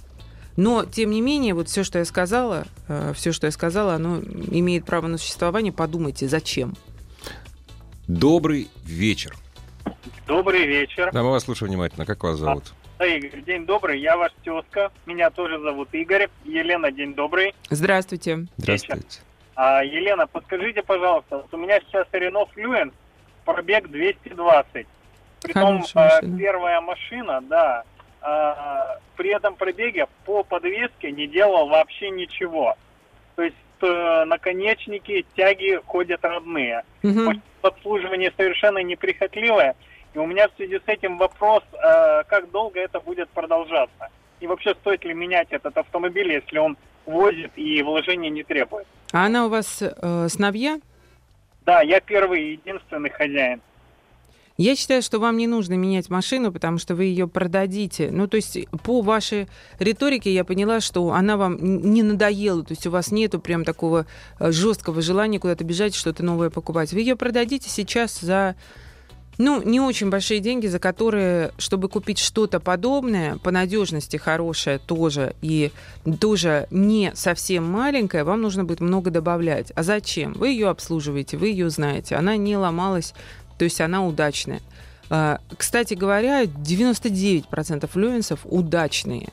Но, 0.56 0.86
тем 0.86 1.12
не 1.12 1.22
менее, 1.22 1.54
вот 1.54 1.70
все, 1.70 1.84
что 1.84 2.00
я 2.00 2.06
сказала, 2.06 2.66
все, 3.14 3.32
что 3.32 3.46
я 3.46 3.52
сказала, 3.52 3.94
оно 3.94 4.18
имеет 4.18 4.86
право 4.86 5.06
на 5.06 5.20
существование. 5.20 5.72
Подумайте, 5.72 6.28
зачем? 6.28 6.76
Добрый 8.08 8.68
вечер. 8.84 9.36
Добрый 10.26 10.66
вечер. 10.66 11.12
Да, 11.14 11.22
мы 11.22 11.30
вас 11.30 11.44
слушаем 11.44 11.72
внимательно. 11.72 12.08
Как 12.08 12.24
вас 12.24 12.40
зовут? 12.40 12.74
Да, 13.00 13.06
Игорь, 13.06 13.42
день 13.42 13.66
добрый. 13.66 14.00
Я 14.00 14.18
ваш 14.18 14.32
тезка. 14.44 14.92
Меня 15.06 15.30
тоже 15.30 15.60
зовут 15.60 15.90
Игорь. 15.94 16.30
Елена, 16.46 16.92
день 16.92 17.14
добрый. 17.14 17.54
Здравствуйте. 17.70 18.48
Здравствуйте. 18.58 19.22
А, 19.56 19.84
Елена, 19.84 20.26
подскажите, 20.28 20.82
пожалуйста, 20.82 21.38
вот 21.38 21.54
у 21.54 21.58
меня 21.58 21.80
сейчас 21.82 22.08
Renault 22.12 22.50
Fluence, 22.56 22.94
пробег 23.46 23.90
220. 23.90 24.88
Притом 25.42 25.84
а, 25.96 26.22
первая 26.22 26.82
машина, 26.82 27.42
да, 27.42 27.84
а, 28.22 28.98
при 29.16 29.36
этом 29.36 29.56
пробеге 29.56 30.08
по 30.26 30.44
подвеске 30.44 31.12
не 31.12 31.28
делал 31.28 31.68
вообще 31.70 32.10
ничего. 32.10 32.76
То 33.36 33.44
есть 33.44 33.56
э, 33.82 34.26
наконечники, 34.26 35.26
тяги 35.36 35.80
ходят 35.86 36.24
родные. 36.24 36.84
Угу. 37.04 37.34
Обслуживание 37.62 38.34
совершенно 38.36 38.80
неприхотливое. 38.80 39.76
И 40.18 40.20
у 40.20 40.26
меня 40.26 40.48
в 40.48 40.56
связи 40.56 40.80
с 40.80 40.88
этим 40.88 41.20
вопрос, 41.20 41.62
э, 41.74 42.24
как 42.28 42.50
долго 42.50 42.80
это 42.80 43.00
будет 43.00 43.30
продолжаться? 43.30 44.10
И 44.40 44.48
вообще 44.48 44.74
стоит 44.74 45.06
ли 45.06 45.14
менять 45.14 45.50
этот 45.52 45.78
автомобиль, 45.78 46.32
если 46.32 46.58
он 46.58 46.76
возит 47.06 47.52
и 47.56 47.84
вложения 47.84 48.32
не 48.32 48.44
требует? 48.44 48.88
А 49.14 49.28
она 49.28 49.46
у 49.46 49.50
вас 49.50 49.80
э, 49.80 50.28
сновья? 50.28 50.80
Да, 51.68 51.82
я 51.82 52.00
первый 52.00 52.44
и 52.44 52.52
единственный 52.54 53.12
хозяин. 53.12 53.62
Я 54.58 54.76
считаю, 54.76 55.04
что 55.04 55.20
вам 55.20 55.38
не 55.38 55.46
нужно 55.46 55.76
менять 55.76 56.10
машину, 56.10 56.52
потому 56.52 56.80
что 56.80 56.96
вы 56.96 57.04
ее 57.04 57.28
продадите. 57.28 58.10
Ну, 58.12 58.28
то 58.28 58.38
есть 58.38 58.58
по 58.84 59.02
вашей 59.02 59.48
риторике 59.78 60.34
я 60.34 60.44
поняла, 60.44 60.80
что 60.80 61.12
она 61.12 61.38
вам 61.38 61.58
не 61.62 62.02
надоела. 62.02 62.64
То 62.64 62.72
есть 62.72 62.88
у 62.88 62.90
вас 62.90 63.12
нету 63.12 63.40
прям 63.40 63.64
такого 63.64 64.08
э, 64.40 64.52
жесткого 64.52 65.04
желания 65.04 65.40
куда-то 65.40 65.64
бежать, 65.64 65.94
что-то 65.94 66.26
новое 66.26 66.50
покупать. 66.50 66.92
Вы 66.92 67.02
ее 67.02 67.16
продадите 67.16 67.70
сейчас 67.70 68.20
за 68.20 68.56
ну, 69.38 69.62
не 69.62 69.80
очень 69.80 70.10
большие 70.10 70.40
деньги, 70.40 70.68
за 70.68 70.80
которые, 70.80 71.52
чтобы 71.58 71.90
купить 71.90 72.18
что-то 72.18 72.60
подобное, 72.60 73.38
по 73.38 73.52
надежности 73.52 74.18
хорошее 74.18 74.80
тоже, 74.80 75.36
и 75.42 75.72
тоже 76.20 76.68
не 76.72 77.12
совсем 77.14 77.64
маленькое, 77.64 78.24
вам 78.24 78.42
нужно 78.42 78.64
будет 78.64 78.80
много 78.80 79.12
добавлять. 79.12 79.72
А 79.76 79.84
зачем? 79.84 80.34
Вы 80.34 80.50
ее 80.50 80.70
обслуживаете, 80.70 81.38
вы 81.38 81.50
ее 81.50 81.70
знаете, 81.70 82.16
она 82.16 82.36
не 82.36 82.58
ломалась, 82.58 83.14
то 83.58 83.66
есть 83.66 83.80
она 83.80 84.06
удачная. 84.06 84.62
А, 85.10 85.40
кстати 85.56 85.94
говоря, 85.94 86.44
99% 86.44 87.88
флюенсов 87.88 88.40
удачные. 88.44 89.30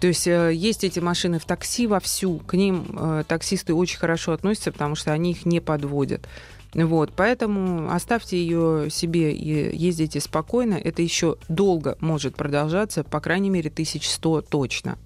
То 0.00 0.06
есть 0.06 0.28
э, 0.28 0.52
есть 0.54 0.84
эти 0.84 1.00
машины 1.00 1.40
в 1.40 1.44
такси 1.44 1.86
вовсю, 1.86 2.38
к 2.38 2.54
ним 2.54 2.86
э, 2.96 3.24
таксисты 3.26 3.74
очень 3.74 3.98
хорошо 3.98 4.32
относятся, 4.32 4.70
потому 4.70 4.94
что 4.94 5.12
они 5.12 5.32
их 5.32 5.44
не 5.44 5.60
подводят. 5.60 6.28
Вот, 6.74 7.12
поэтому 7.16 7.90
оставьте 7.90 8.36
ее 8.36 8.90
себе 8.90 9.32
и 9.32 9.76
ездите 9.76 10.20
спокойно. 10.20 10.74
Это 10.74 11.02
еще 11.02 11.36
долго 11.48 11.96
может 12.00 12.36
продолжаться, 12.36 13.04
по 13.04 13.20
крайней 13.20 13.50
мере, 13.50 13.70
1100 13.70 14.42
точно. 14.42 14.98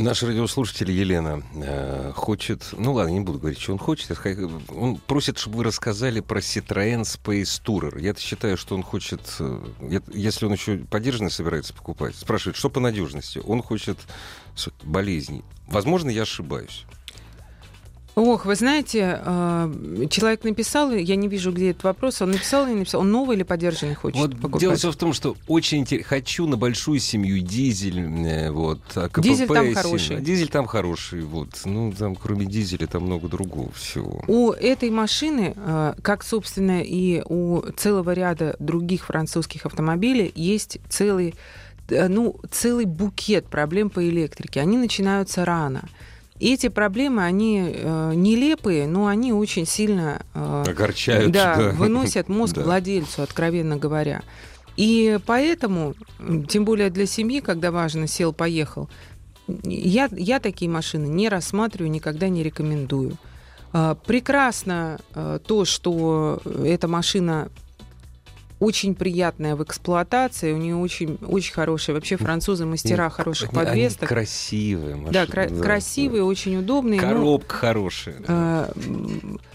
Наш 0.00 0.22
радиослушатель 0.22 0.92
Елена 0.92 1.42
э, 1.56 2.12
хочет, 2.14 2.68
ну 2.70 2.92
ладно, 2.92 3.10
не 3.10 3.18
буду 3.18 3.40
говорить, 3.40 3.58
что 3.58 3.72
он 3.72 3.78
хочет. 3.78 4.16
Он 4.68 4.94
просит, 4.94 5.38
чтобы 5.38 5.56
вы 5.56 5.64
рассказали 5.64 6.20
про 6.20 6.38
Citroën 6.38 7.00
Space 7.00 7.60
Tourer. 7.60 8.00
Я 8.00 8.14
считаю, 8.14 8.56
что 8.56 8.76
он 8.76 8.84
хочет, 8.84 9.20
э, 9.40 9.60
если 10.14 10.46
он 10.46 10.52
еще 10.52 10.76
поддержанный 10.78 11.32
собирается 11.32 11.74
покупать, 11.74 12.14
спрашивает, 12.14 12.56
что 12.56 12.70
по 12.70 12.78
надежности. 12.78 13.40
Он 13.44 13.60
хочет 13.60 13.98
болезней. 14.84 15.42
Возможно, 15.66 16.10
я 16.10 16.22
ошибаюсь. 16.22 16.86
Ох, 18.18 18.46
вы 18.46 18.56
знаете, 18.56 19.20
э, 19.24 20.06
человек 20.10 20.42
написал, 20.42 20.90
я 20.90 21.14
не 21.14 21.28
вижу, 21.28 21.52
где 21.52 21.70
этот 21.70 21.84
вопрос, 21.84 22.20
он 22.20 22.32
написал 22.32 22.64
или 22.66 22.72
не 22.72 22.78
написал, 22.80 23.02
он 23.02 23.12
новый 23.12 23.36
или 23.36 23.44
поддержанный 23.44 23.94
хочет 23.94 24.18
вот 24.18 24.32
покупать? 24.32 24.60
Дело 24.60 24.74
все 24.74 24.90
в 24.90 24.96
том, 24.96 25.12
что 25.12 25.36
очень 25.46 25.78
интересно, 25.78 26.08
хочу 26.08 26.48
на 26.48 26.56
большую 26.56 26.98
семью 26.98 27.38
дизель, 27.38 28.00
э, 28.00 28.50
вот, 28.50 28.80
а 28.96 29.08
КПП, 29.08 29.22
дизель 29.22 29.46
там 29.46 29.72
хороший. 29.72 30.20
Дизель 30.20 30.48
там 30.48 30.66
хороший, 30.66 31.22
вот, 31.22 31.48
ну, 31.64 31.92
там 31.96 32.16
кроме 32.16 32.46
дизеля 32.46 32.88
там 32.88 33.04
много 33.04 33.28
другого 33.28 33.70
всего. 33.72 34.24
У 34.26 34.50
этой 34.50 34.90
машины, 34.90 35.54
э, 35.54 35.94
как, 36.02 36.24
собственно, 36.24 36.82
и 36.82 37.22
у 37.24 37.62
целого 37.76 38.10
ряда 38.10 38.56
других 38.58 39.06
французских 39.06 39.64
автомобилей, 39.64 40.32
есть 40.34 40.78
целый 40.88 41.34
ну, 41.90 42.36
целый 42.50 42.84
букет 42.84 43.46
проблем 43.46 43.88
по 43.88 44.06
электрике. 44.06 44.60
Они 44.60 44.76
начинаются 44.76 45.46
рано. 45.46 45.88
И 46.40 46.54
эти 46.54 46.68
проблемы, 46.68 47.24
они 47.24 47.72
э, 47.74 48.12
нелепые, 48.14 48.86
но 48.86 49.06
они 49.06 49.32
очень 49.32 49.66
сильно 49.66 50.22
э, 50.34 50.64
огорчают, 50.68 51.32
да, 51.32 51.56
да. 51.56 51.70
выносят 51.70 52.28
мозг 52.28 52.54
да. 52.54 52.62
владельцу, 52.62 53.22
откровенно 53.22 53.76
говоря. 53.76 54.22
И 54.76 55.18
поэтому, 55.26 55.94
тем 56.48 56.64
более 56.64 56.90
для 56.90 57.06
семьи, 57.06 57.40
когда 57.40 57.72
важно 57.72 58.06
сел, 58.06 58.32
поехал, 58.32 58.88
я, 59.64 60.08
я 60.12 60.38
такие 60.38 60.70
машины 60.70 61.06
не 61.06 61.28
рассматриваю, 61.28 61.90
никогда 61.90 62.28
не 62.28 62.44
рекомендую. 62.44 63.18
Э, 63.72 63.96
прекрасно 64.06 65.00
э, 65.14 65.40
то, 65.44 65.64
что 65.64 66.40
эта 66.64 66.86
машина 66.86 67.48
очень 68.60 68.94
приятная 68.94 69.54
в 69.54 69.62
эксплуатации, 69.62 70.52
у 70.52 70.56
нее 70.56 70.76
очень, 70.76 71.18
очень 71.22 71.52
хорошие, 71.52 71.94
вообще 71.94 72.16
французы 72.16 72.66
мастера 72.66 73.04
Нет, 73.04 73.12
хороших 73.12 73.50
они, 73.50 73.58
подвесок. 73.58 74.02
Они 74.02 74.08
красивые 74.08 74.96
машины. 74.96 75.12
Да, 75.12 75.26
кра- 75.26 75.48
да 75.48 75.62
красивые, 75.62 76.22
да. 76.22 76.26
очень 76.26 76.56
удобные. 76.56 77.00
Коробка 77.00 77.54
ну, 77.54 77.60
хорошая. 77.60 78.16
Э, 78.26 78.72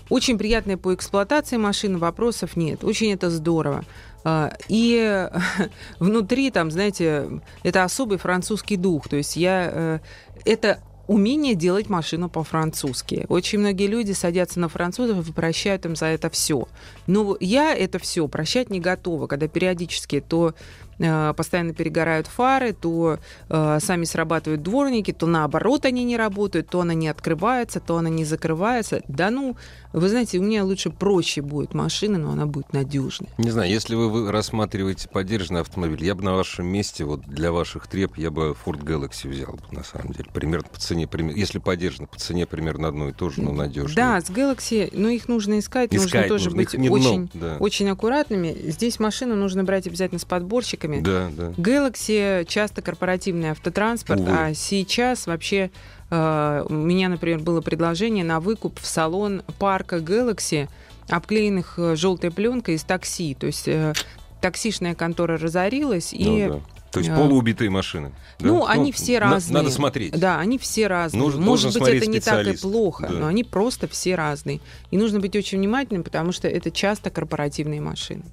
очень 0.09 0.37
приятная 0.37 0.77
по 0.77 0.93
эксплуатации 0.93 1.57
машина, 1.57 1.97
вопросов 1.97 2.55
нет. 2.55 2.83
Очень 2.83 3.11
это 3.11 3.29
здорово. 3.29 3.83
А, 4.23 4.53
и 4.69 5.29
внутри 5.99 6.49
там, 6.51 6.71
знаете, 6.71 7.41
это 7.63 7.83
особый 7.83 8.17
французский 8.17 8.77
дух. 8.77 9.09
То 9.09 9.17
есть 9.17 9.35
я... 9.35 9.69
Э, 9.71 9.99
это 10.45 10.79
умение 11.07 11.55
делать 11.55 11.89
машину 11.89 12.29
по-французски. 12.29 13.25
Очень 13.29 13.59
многие 13.59 13.87
люди 13.87 14.11
садятся 14.13 14.59
на 14.59 14.69
французов 14.69 15.27
и 15.27 15.31
прощают 15.33 15.85
им 15.85 15.95
за 15.95 16.07
это 16.07 16.29
все. 16.29 16.67
Но 17.07 17.37
я 17.39 17.75
это 17.75 17.99
все 17.99 18.27
прощать 18.27 18.69
не 18.69 18.79
готова, 18.79 19.27
когда 19.27 19.47
периодически 19.47 20.21
то 20.21 20.53
Э, 20.99 21.33
постоянно 21.35 21.73
перегорают 21.73 22.27
фары, 22.27 22.73
то 22.73 23.17
э, 23.49 23.77
сами 23.81 24.05
срабатывают 24.05 24.61
дворники, 24.61 25.11
то 25.11 25.25
наоборот 25.25 25.85
они 25.85 26.03
не 26.03 26.17
работают, 26.17 26.69
то 26.69 26.81
она 26.81 26.93
не 26.93 27.07
открывается, 27.07 27.79
то 27.79 27.97
она 27.97 28.09
не 28.09 28.25
закрывается. 28.25 29.01
Да 29.07 29.31
ну, 29.31 29.57
вы 29.93 30.09
знаете, 30.09 30.39
у 30.39 30.43
меня 30.43 30.63
лучше 30.63 30.89
проще 30.89 31.41
будет 31.41 31.73
машина, 31.73 32.17
но 32.17 32.31
она 32.31 32.45
будет 32.45 32.73
надежной. 32.73 33.29
Не 33.37 33.51
знаю, 33.51 33.69
если 33.69 33.95
вы 33.95 34.31
рассматриваете 34.31 35.07
поддержанный 35.07 35.61
автомобиль, 35.61 36.03
я 36.03 36.15
бы 36.15 36.23
на 36.23 36.33
вашем 36.33 36.65
месте, 36.65 37.05
вот 37.05 37.21
для 37.21 37.51
ваших 37.51 37.87
треб, 37.87 38.17
я 38.17 38.31
бы 38.31 38.55
Ford 38.65 38.83
Galaxy 38.83 39.29
взял, 39.29 39.59
на 39.71 39.83
самом 39.83 40.13
деле. 40.13 40.29
Примерно 40.33 40.67
по 40.67 40.79
цене, 40.79 41.07
примерно, 41.07 41.37
если 41.37 41.59
поддержано, 41.59 42.07
по 42.07 42.19
цене 42.19 42.45
примерно 42.47 42.87
одно 42.87 43.09
и 43.09 43.11
то 43.13 43.29
же, 43.29 43.41
но 43.41 43.51
надежно. 43.51 43.95
Да, 43.95 44.21
с 44.21 44.29
Galaxy, 44.29 44.89
но 44.93 45.09
их 45.09 45.27
нужно 45.27 45.59
искать, 45.59 45.93
искать 45.93 46.13
нужно 46.13 46.27
тоже 46.27 46.45
нужно. 46.45 46.57
быть 46.57 46.91
очень, 46.91 47.29
да. 47.33 47.57
очень 47.59 47.89
аккуратными. 47.89 48.55
Здесь 48.71 48.99
машину 48.99 49.35
нужно 49.35 49.63
брать 49.63 49.85
обязательно 49.85 50.19
с 50.19 50.25
подборщиками. 50.25 51.01
Да, 51.01 51.29
да. 51.35 51.49
Galaxy 51.51 52.45
часто 52.45 52.81
корпоративный 52.81 53.51
автотранспорт, 53.51 54.21
Увы. 54.21 54.31
а 54.31 54.53
сейчас 54.53 55.27
вообще 55.27 55.69
э, 56.13 56.65
у 56.69 56.73
меня, 56.73 57.09
например, 57.09 57.39
было 57.39 57.61
предложение 57.61 58.23
на 58.23 58.39
выкуп 58.39 58.79
в 58.79 58.85
салон 58.85 59.43
парка 59.59 59.97
Galaxy, 59.97 60.69
обклеенных 61.09 61.75
э, 61.77 61.95
желтой 61.95 62.31
пленкой 62.31 62.75
из 62.75 62.83
такси. 62.83 63.35
То 63.35 63.47
есть 63.47 63.67
э, 63.67 63.93
таксишная 64.41 64.95
контора 64.95 65.37
разорилась, 65.37 66.13
ну, 66.13 66.37
и 66.37 66.47
да. 66.49 66.59
То 66.91 66.99
есть 66.99 67.09
полуубитые 67.09 67.71
машины. 67.71 68.11
Да? 68.37 68.47
Ну, 68.47 68.65
они 68.67 68.85
ну, 68.85 68.91
все 68.91 69.17
разные. 69.17 69.53
Надо 69.53 69.71
смотреть. 69.71 70.19
Да, 70.19 70.39
они 70.39 70.59
все 70.59 70.85
разные. 70.85 71.23
Нужно, 71.23 71.41
Может 71.41 71.73
быть, 71.73 71.87
это 71.87 72.05
не 72.05 72.19
так 72.19 72.45
и 72.45 72.55
плохо, 72.55 73.07
да. 73.07 73.15
но 73.15 73.27
они 73.27 73.43
просто 73.43 73.87
все 73.87 74.13
разные. 74.13 74.59
И 74.91 74.97
нужно 74.97 75.19
быть 75.19 75.35
очень 75.35 75.57
внимательным, 75.57 76.03
потому 76.03 76.31
что 76.31 76.47
это 76.47 76.69
часто 76.69 77.09
корпоративные 77.09 77.81
машины. 77.81 78.23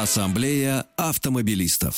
Ассамблея 0.00 0.84
автомобилистов. 0.96 1.96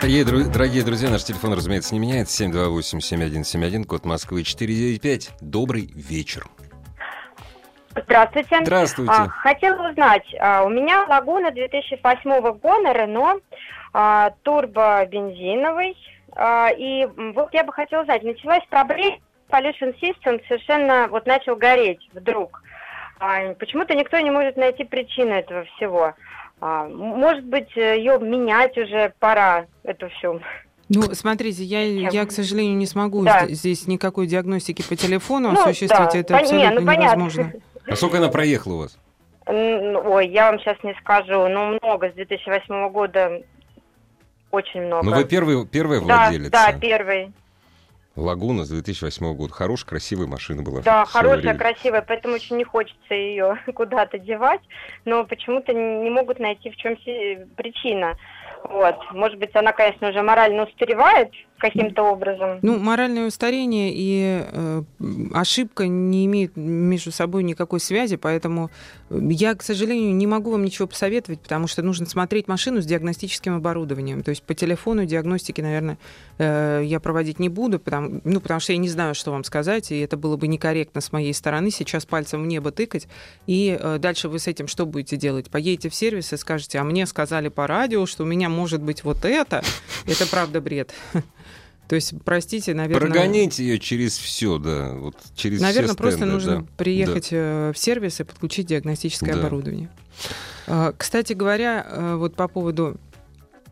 Дорогие, 0.00 0.24
дорогие 0.24 0.84
друзья, 0.84 1.10
наш 1.10 1.24
телефон, 1.24 1.54
разумеется, 1.54 1.92
не 1.92 1.98
меняется. 1.98 2.44
728-7171, 2.44 3.84
код 3.84 4.04
Москвы 4.04 4.44
495. 4.44 5.30
Добрый 5.40 5.90
вечер. 5.92 6.46
Здравствуйте. 7.96 8.58
Здравствуйте. 8.62 9.12
А, 9.12 9.28
хотела 9.28 9.90
узнать, 9.90 10.24
а, 10.38 10.62
у 10.62 10.68
меня 10.68 11.04
Лагуна 11.08 11.50
2008 11.50 12.52
года, 12.52 12.92
Рено, 12.92 13.40
а, 13.92 14.30
турбо-бензиновый. 14.44 15.96
А, 16.36 16.68
и 16.70 17.06
вот 17.34 17.52
я 17.52 17.64
бы 17.64 17.72
хотела 17.72 18.02
узнать, 18.02 18.22
началась 18.22 18.64
проблема, 18.70 19.16
Pollution 19.50 19.94
System 20.00 20.40
совершенно 20.46 21.08
вот 21.08 21.26
начал 21.26 21.56
гореть 21.56 22.08
вдруг. 22.14 22.62
А, 23.18 23.54
почему-то 23.54 23.94
никто 23.94 24.18
не 24.20 24.30
может 24.30 24.56
найти 24.56 24.84
причину 24.84 25.32
этого 25.32 25.64
всего. 25.76 26.14
А, 26.64 26.86
может 26.86 27.44
быть, 27.44 27.74
ее 27.74 28.20
менять 28.20 28.78
уже 28.78 29.12
пора, 29.18 29.66
эту 29.82 30.08
всю. 30.10 30.40
Ну, 30.88 31.02
смотрите, 31.12 31.64
я, 31.64 31.82
я, 31.82 32.24
к 32.24 32.30
сожалению, 32.30 32.76
не 32.76 32.86
смогу 32.86 33.24
да. 33.24 33.48
здесь 33.48 33.88
никакой 33.88 34.28
диагностики 34.28 34.82
по 34.88 34.94
телефону 34.94 35.50
ну, 35.50 35.60
осуществить. 35.60 35.90
Да. 36.12 36.16
Это 36.16 36.38
абсолютно 36.38 36.68
не, 36.68 36.80
ну, 36.80 36.92
невозможно. 36.92 37.42
Понятно. 37.42 37.60
А 37.88 37.96
сколько 37.96 38.18
она 38.18 38.28
проехала 38.28 38.74
у 38.74 38.78
вас? 38.78 38.96
Ой, 39.46 40.28
я 40.28 40.52
вам 40.52 40.60
сейчас 40.60 40.76
не 40.84 40.94
скажу, 41.00 41.48
но 41.48 41.78
много. 41.82 42.10
С 42.10 42.14
2008 42.14 42.90
года 42.90 43.42
очень 44.52 44.82
много. 44.82 45.04
Ну, 45.04 45.16
вы 45.16 45.24
первый, 45.24 45.66
первая 45.66 45.98
владелец? 45.98 46.50
Да, 46.50 46.70
да, 46.70 46.78
первый. 46.78 47.32
Лагуна 48.16 48.64
с 48.64 48.68
2008 48.68 49.34
года. 49.34 49.52
Хорошая, 49.52 49.88
красивая 49.88 50.26
машина 50.26 50.62
была. 50.62 50.82
Да, 50.82 51.04
хорошая, 51.06 51.40
время. 51.40 51.58
красивая, 51.58 52.02
поэтому 52.02 52.34
очень 52.34 52.56
не 52.56 52.64
хочется 52.64 53.14
ее 53.14 53.58
куда-то 53.74 54.18
девать, 54.18 54.60
но 55.04 55.24
почему-то 55.24 55.72
не 55.72 56.10
могут 56.10 56.38
найти, 56.38 56.70
в 56.70 56.76
чем 56.76 56.96
причина. 57.56 58.16
Вот. 58.64 58.96
Может 59.12 59.38
быть, 59.38 59.54
она, 59.56 59.72
конечно, 59.72 60.10
уже 60.10 60.22
морально 60.22 60.64
устаревает 60.64 61.30
каким-то 61.62 62.02
образом. 62.02 62.58
Ну, 62.62 62.78
моральное 62.78 63.28
устарение 63.28 63.92
и 63.94 64.44
э, 64.44 64.82
ошибка 65.32 65.86
не 65.86 66.26
имеют 66.26 66.56
между 66.56 67.12
собой 67.12 67.44
никакой 67.44 67.78
связи, 67.78 68.16
поэтому 68.16 68.70
я, 69.10 69.54
к 69.54 69.62
сожалению, 69.62 70.14
не 70.14 70.26
могу 70.26 70.50
вам 70.50 70.64
ничего 70.64 70.88
посоветовать, 70.88 71.40
потому 71.40 71.68
что 71.68 71.82
нужно 71.82 72.06
смотреть 72.06 72.48
машину 72.48 72.82
с 72.82 72.84
диагностическим 72.84 73.54
оборудованием. 73.54 74.22
То 74.24 74.30
есть 74.30 74.42
по 74.42 74.54
телефону 74.54 75.06
диагностики, 75.06 75.60
наверное, 75.60 75.98
э, 76.38 76.82
я 76.84 76.98
проводить 76.98 77.38
не 77.38 77.48
буду, 77.48 77.78
потому, 77.78 78.20
ну, 78.24 78.40
потому 78.40 78.58
что 78.58 78.72
я 78.72 78.78
не 78.78 78.88
знаю, 78.88 79.14
что 79.14 79.30
вам 79.30 79.44
сказать, 79.44 79.92
и 79.92 80.00
это 80.00 80.16
было 80.16 80.36
бы 80.36 80.48
некорректно 80.48 81.00
с 81.00 81.12
моей 81.12 81.32
стороны 81.32 81.70
сейчас 81.70 82.04
пальцем 82.04 82.42
в 82.42 82.46
небо 82.46 82.72
тыкать, 82.72 83.06
и 83.46 83.78
э, 83.80 83.98
дальше 83.98 84.28
вы 84.28 84.40
с 84.40 84.48
этим 84.48 84.66
что 84.66 84.84
будете 84.84 85.16
делать? 85.16 85.48
Поедете 85.48 85.88
в 85.90 85.94
сервис 85.94 86.32
и 86.32 86.36
скажете, 86.36 86.80
а 86.80 86.84
мне 86.84 87.06
сказали 87.06 87.48
по 87.48 87.68
радио, 87.68 88.04
что 88.06 88.24
у 88.24 88.26
меня 88.26 88.48
может 88.48 88.82
быть 88.82 89.04
вот 89.04 89.24
это. 89.24 89.62
Это 90.06 90.26
правда 90.26 90.60
бред. 90.60 90.92
То 91.92 91.96
есть, 91.96 92.14
простите, 92.24 92.72
наверное... 92.72 93.06
Прогоните 93.06 93.62
ее 93.62 93.78
через 93.78 94.16
все, 94.16 94.56
да. 94.56 94.94
Вот 94.94 95.14
через 95.36 95.60
наверное, 95.60 95.88
все 95.88 95.96
просто 95.98 96.24
нужно 96.24 96.60
да. 96.62 96.66
приехать 96.78 97.28
да. 97.32 97.36
Э, 97.68 97.72
в 97.74 97.78
сервис 97.78 98.18
и 98.18 98.24
подключить 98.24 98.68
диагностическое 98.68 99.34
да. 99.34 99.40
оборудование. 99.40 99.90
А, 100.66 100.94
кстати 100.96 101.34
говоря, 101.34 101.86
э, 101.86 102.14
вот 102.16 102.34
по 102.34 102.48
поводу 102.48 102.96
Э, 102.96 103.11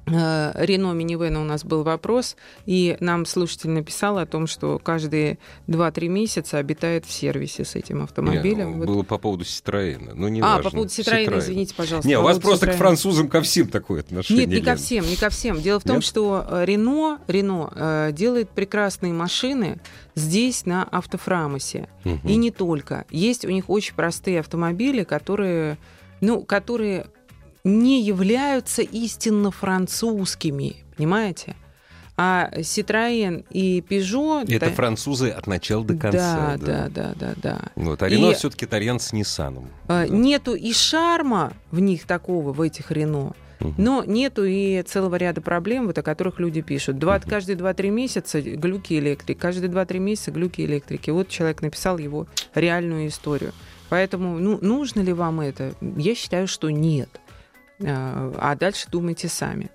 Рено 0.07 0.93
Минивена 0.93 1.41
у 1.41 1.45
нас 1.45 1.65
был 1.65 1.83
вопрос, 1.83 2.37
и 2.67 2.97
нам 3.01 3.27
слушатель 3.27 3.71
написал 3.71 4.19
о 4.19 4.27
том, 4.27 4.47
что 4.47 4.79
каждые 4.79 5.39
2-3 5.69 6.09
месяца 6.09 6.59
обитает 6.59 7.05
в 7.07 7.13
сервисе 7.13 7.65
с 7.65 7.75
этим 7.77 8.03
автомобилем. 8.03 8.71
Не, 8.73 8.77
вот. 8.79 8.87
Было 8.87 9.03
по 9.03 9.19
поводу 9.19 9.45
Ситроена, 9.45 10.15
но 10.15 10.29
не 10.29 10.41
А, 10.41 10.57
важно. 10.57 10.63
по 10.65 10.71
поводу 10.71 10.91
Ситроена, 10.93 11.39
извините, 11.39 11.75
пожалуйста. 11.75 12.09
Не, 12.09 12.19
у 12.19 12.23
вас 12.23 12.39
просто 12.39 12.67
Citroёn. 12.67 12.75
к 12.75 12.77
французам 12.77 13.29
ко 13.29 13.41
всем 13.43 13.69
такое 13.69 14.01
отношение. 14.01 14.47
Нет, 14.47 14.59
не 14.59 14.65
ко 14.65 14.75
всем, 14.77 15.05
не 15.07 15.17
ко 15.17 15.29
всем. 15.31 15.61
Дело 15.61 15.79
в 15.81 15.85
том, 15.85 15.97
Нет? 15.97 16.05
что 16.05 16.45
э, 16.49 16.65
Рено, 16.65 17.21
Рено 17.29 17.73
э, 17.75 18.11
делает 18.13 18.51
прекрасные 18.51 19.13
машины 19.13 19.81
здесь, 20.15 20.67
на 20.67 20.85
автофрамосе. 20.85 21.89
Угу. 22.05 22.29
И 22.29 22.37
не 22.37 22.51
только. 22.51 23.05
Есть 23.11 23.45
у 23.45 23.51
них 23.51 23.71
очень 23.71 23.95
простые 23.95 24.41
автомобили, 24.41 25.05
которые, 25.05 25.79
ну, 26.21 26.43
которые 26.43 27.07
не 27.65 28.03
являются 28.03 28.83
истинно 28.83 29.51
французскими, 29.51 30.77
понимаете? 30.97 31.57
А 32.17 32.51
Citroën 32.55 33.47
и 33.51 33.81
Peugeot... 33.81 34.45
Это 34.55 34.67
да, 34.67 34.73
французы 34.73 35.31
от 35.31 35.47
начала 35.47 35.83
до 35.85 35.97
конца. 35.97 36.59
Да, 36.59 36.67
да, 36.67 36.89
да, 36.89 37.15
да, 37.19 37.35
да. 37.37 37.61
Вот, 37.77 38.03
а 38.03 38.09
Рено 38.09 38.35
все-таки 38.35 38.67
итальян 38.67 39.01
с 39.01 39.15
Ниссаном. 39.15 39.71
А, 39.89 40.07
да. 40.07 40.15
Нету 40.15 40.55
и 40.55 40.73
шарма 40.75 41.55
в 41.71 41.81
них 41.81 42.05
такого, 42.05 42.53
в 42.53 42.61
этих 42.61 42.91
Рено. 42.91 43.33
Но 43.79 44.05
нету 44.05 44.45
и 44.45 44.83
целого 44.83 45.17
ряда 45.17 45.41
проблем, 45.41 45.87
вот, 45.87 45.99
о 45.99 46.03
которых 46.03 46.41
люди 46.41 46.63
пишут. 46.63 46.99
Два, 46.99 47.17
угу. 47.17 47.29
Каждые 47.29 47.57
2-3 47.57 47.91
месяца 47.91 48.41
глюки 48.41 48.99
электрики, 48.99 49.39
каждые 49.39 49.71
2-3 49.71 49.99
месяца 49.99 50.31
глюки 50.31 50.63
электрики. 50.63 51.11
Вот 51.11 51.29
человек 51.29 51.63
написал 51.63 51.99
его 51.99 52.27
реальную 52.55 53.09
историю. 53.09 53.53
Поэтому 53.89 54.39
ну, 54.39 54.59
нужно 54.61 55.01
ли 55.01 55.13
вам 55.13 55.41
это? 55.41 55.75
Я 55.81 56.15
считаю, 56.15 56.47
что 56.47 56.71
нет. 56.71 57.09
Э, 57.81 58.33
а 58.39 58.55
дальше 58.57 58.89
думайте 58.91 59.29
сами. 59.29 59.71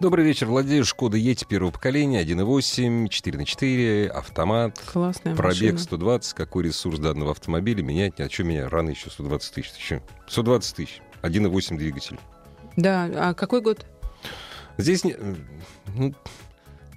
Добрый 0.00 0.24
вечер. 0.24 0.46
Владею 0.48 0.84
Шкода 0.84 1.16
Ети 1.16 1.44
первого 1.44 1.70
поколения, 1.70 2.24
1.8, 2.24 3.08
4 3.08 3.38
на 3.38 3.44
4, 3.44 4.08
автомат. 4.08 4.80
Классная 4.92 5.36
Пробег 5.36 5.74
машина. 5.74 5.78
120. 5.78 6.34
Какой 6.34 6.64
ресурс 6.64 6.98
данного 6.98 7.30
автомобиля? 7.30 7.82
Менять 7.82 8.18
нет. 8.18 8.28
А 8.28 8.32
что 8.32 8.42
меня 8.42 8.68
рано 8.68 8.90
еще 8.90 9.10
120 9.10 9.54
тысяч? 9.54 9.72
Что? 9.78 10.02
120 10.26 10.74
тысяч. 10.74 11.02
1.8 11.22 11.76
двигатель. 11.76 12.18
Да. 12.76 13.08
А 13.14 13.34
какой 13.34 13.60
год? 13.60 13.86
Здесь 14.76 15.04
не... 15.04 15.14
Ну, 15.94 16.14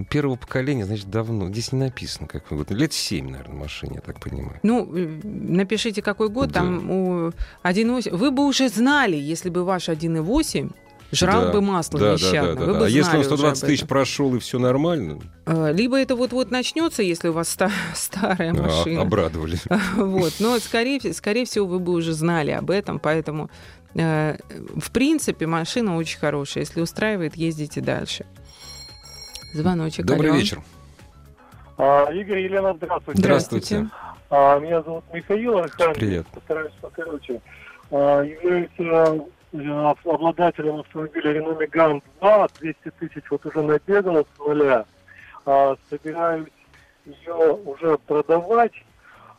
первого 0.03 0.36
поколения, 0.36 0.86
значит, 0.86 1.10
давно. 1.10 1.47
Здесь 1.49 1.71
не 1.71 1.79
написано, 1.79 2.27
какой 2.27 2.58
год. 2.58 2.71
Лет 2.71 2.93
7, 2.93 3.29
наверное, 3.29 3.55
машине, 3.55 3.93
я 3.95 4.01
так 4.01 4.19
понимаю. 4.19 4.60
Ну, 4.63 4.89
э, 4.93 5.19
напишите, 5.23 6.01
какой 6.01 6.29
год. 6.29 6.49
Да. 6.49 6.62
Там 6.62 6.89
у 6.89 7.29
1.8... 7.63 8.15
Вы 8.15 8.31
бы 8.31 8.45
уже 8.45 8.69
знали, 8.69 9.15
если 9.15 9.49
бы 9.49 9.63
ваш 9.63 9.89
1.8 9.89 10.71
жрал 11.12 11.45
да, 11.45 11.51
бы 11.51 11.62
масло 11.62 11.99
да, 11.99 12.13
нещадно. 12.13 12.55
Да, 12.55 12.65
да, 12.65 12.73
да, 12.73 12.79
да. 12.79 12.86
А 12.86 12.89
если 12.89 13.17
он 13.17 13.23
120 13.23 13.65
тысяч 13.65 13.86
прошел 13.86 14.36
и 14.36 14.39
все 14.39 14.60
нормально? 14.60 15.21
Э, 15.45 15.71
либо 15.73 15.97
это 15.97 16.15
вот-вот 16.15 16.51
начнется, 16.51 17.03
если 17.03 17.29
у 17.29 17.34
вас 17.34 17.49
ста- 17.49 17.71
старая 17.95 18.51
а, 18.51 18.53
машина. 18.53 19.01
А, 19.01 19.03
обрадовали. 19.03 19.58
Вот. 19.95 20.34
Но, 20.39 20.60
скорее, 20.60 21.13
скорее 21.13 21.45
всего, 21.45 21.65
вы 21.65 21.79
бы 21.79 21.93
уже 21.93 22.13
знали 22.13 22.51
об 22.51 22.69
этом, 22.69 22.99
поэтому, 22.99 23.49
э, 23.93 24.38
в 24.75 24.91
принципе, 24.91 25.47
машина 25.47 25.95
очень 25.95 26.19
хорошая. 26.19 26.63
Если 26.63 26.81
устраивает, 26.81 27.36
ездите 27.36 27.81
дальше. 27.81 28.25
Звоночек. 29.56 30.06
Добрый 30.06 30.32
алло. 30.32 30.39
вечер. 30.39 30.60
А, 31.78 32.12
Игорь, 32.12 32.39
Елена, 32.39 32.74
здравствуйте. 32.74 33.22
Здравствуйте. 33.22 33.88
А, 34.30 34.60
меня 34.60 34.82
зовут 34.82 35.06
Михаил. 35.13 35.63
Привет. 35.94 36.28
Постараюсь 36.28 36.74
покороче. 36.82 37.39
А, 37.89 38.22
являюсь 38.22 38.70
э, 38.78 39.20
обладателем 40.04 40.82
автомобиля 40.82 41.39
Renault 41.39 41.58
Megane 41.58 42.04
2, 42.20 42.48
200 42.60 42.91
тысяч 43.00 43.24
вот 43.30 43.46
уже 43.46 43.62
набегано 43.62 44.24
с 44.24 44.39
нуля. 44.39 44.86
А, 45.46 45.78
собираюсь 45.89 46.50
ее 47.06 47.54
уже 47.65 47.98
продавать 48.00 48.74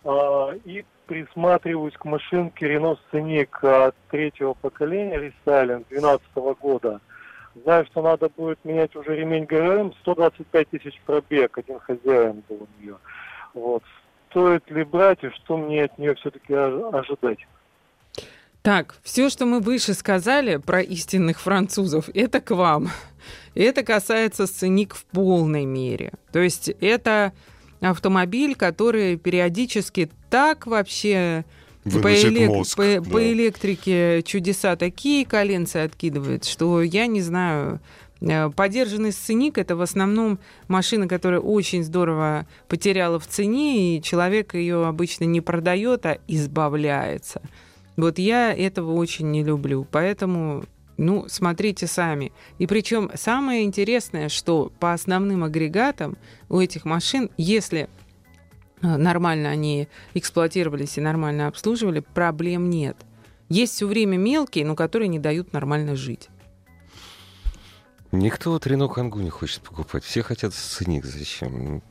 а, 0.03 0.53
и 0.65 0.83
присматриваюсь 1.07 1.95
к 1.95 2.07
машинке 2.07 2.75
Renault 2.75 2.99
Scenic 3.13 3.87
от 3.87 3.95
третьего 4.11 4.55
поколения 4.55 5.19
рестайлинг 5.19 5.87
2012 5.89 6.59
года. 6.59 7.01
Знаю, 7.65 7.87
что 7.87 8.03
надо 8.03 8.29
будет 8.29 8.59
менять 8.65 8.95
уже 8.97 9.17
ремень 9.17 9.45
ГРМ, 9.45 9.95
125 10.01 10.69
тысяч 10.69 11.01
пробег, 11.07 11.57
один 11.57 11.79
хозяин 11.79 12.43
был 12.49 12.69
у 12.69 12.83
нее. 12.83 12.97
Вот. 13.55 13.83
Стоит 14.31 14.71
ли 14.71 14.85
брать 14.85 15.25
и 15.25 15.31
что 15.31 15.57
мне 15.57 15.85
от 15.85 15.97
нее 15.99 16.15
все-таки 16.17 16.53
ожидать? 16.53 17.39
Так, 18.61 18.97
все, 19.03 19.31
что 19.31 19.47
мы 19.47 19.61
выше 19.61 19.95
сказали 19.95 20.57
про 20.57 20.83
истинных 20.83 21.41
французов, 21.41 22.11
это 22.13 22.41
к 22.41 22.51
вам. 22.51 22.89
Это 23.55 23.83
касается 23.83 24.47
сценик 24.47 24.95
в 24.95 25.05
полной 25.07 25.65
мере. 25.65 26.13
То 26.33 26.41
есть 26.41 26.69
это 26.69 27.33
автомобиль, 27.81 28.55
который 28.55 29.17
периодически 29.17 30.11
так 30.29 30.67
вообще 30.67 31.45
по, 32.03 32.15
элек... 32.15 32.49
мозг, 32.49 32.77
по, 32.77 32.83
да. 32.83 33.03
по 33.03 33.33
электрике 33.33 34.23
чудеса 34.23 34.77
такие 34.77 35.25
коленцы 35.25 35.79
откидывает, 35.79 36.45
что 36.45 36.83
я 36.83 37.07
не 37.07 37.23
знаю. 37.23 37.81
Э, 38.21 38.51
подержанный 38.51 39.13
сценик 39.13 39.59
это 39.59 39.77
в 39.77 39.83
основном 39.83 40.39
машина, 40.69 41.09
которая 41.09 41.41
очень 41.41 41.85
здорово 41.85 42.47
потеряла 42.69 43.19
в 43.19 43.27
цене, 43.27 43.97
и 43.97 44.03
человек 44.03 44.55
ее 44.55 44.87
обычно 44.87 45.25
не 45.25 45.41
продает, 45.41 46.07
а 46.07 46.19
избавляется. 46.27 47.41
Вот 47.97 48.19
я 48.19 48.53
этого 48.53 48.93
очень 48.93 49.31
не 49.31 49.43
люблю. 49.43 49.87
Поэтому 49.91 50.65
ну, 50.97 51.27
смотрите 51.29 51.87
сами. 51.87 52.33
И 52.59 52.67
причем 52.67 53.11
самое 53.15 53.65
интересное, 53.65 54.29
что 54.29 54.73
по 54.81 54.93
основным 54.93 55.45
агрегатам 55.45 56.17
у 56.49 56.61
этих 56.61 56.85
машин, 56.85 57.31
если 57.37 57.89
нормально 58.97 59.51
они 59.51 59.89
эксплуатировались 60.15 60.99
и 60.99 61.01
нормально 61.01 61.49
обслуживали, 61.49 62.01
проблем 62.01 62.71
нет. 62.71 62.97
Есть 63.49 63.75
все 63.75 63.87
время 63.87 64.17
мелкие, 64.17 64.65
но 64.65 64.75
которые 64.75 65.09
не 65.09 65.19
дают 65.19 65.53
нормально 65.53 65.97
жить. 65.97 66.29
Никто 68.13 68.53
вот 68.53 68.67
Рено 68.67 68.89
Кангу 68.89 69.21
не 69.21 69.31
хочет 69.31 69.61
покупать. 69.61 70.05
Все 70.05 70.23
хотят 70.23 70.55
сценик. 70.55 71.05
Зачем? 71.05 71.83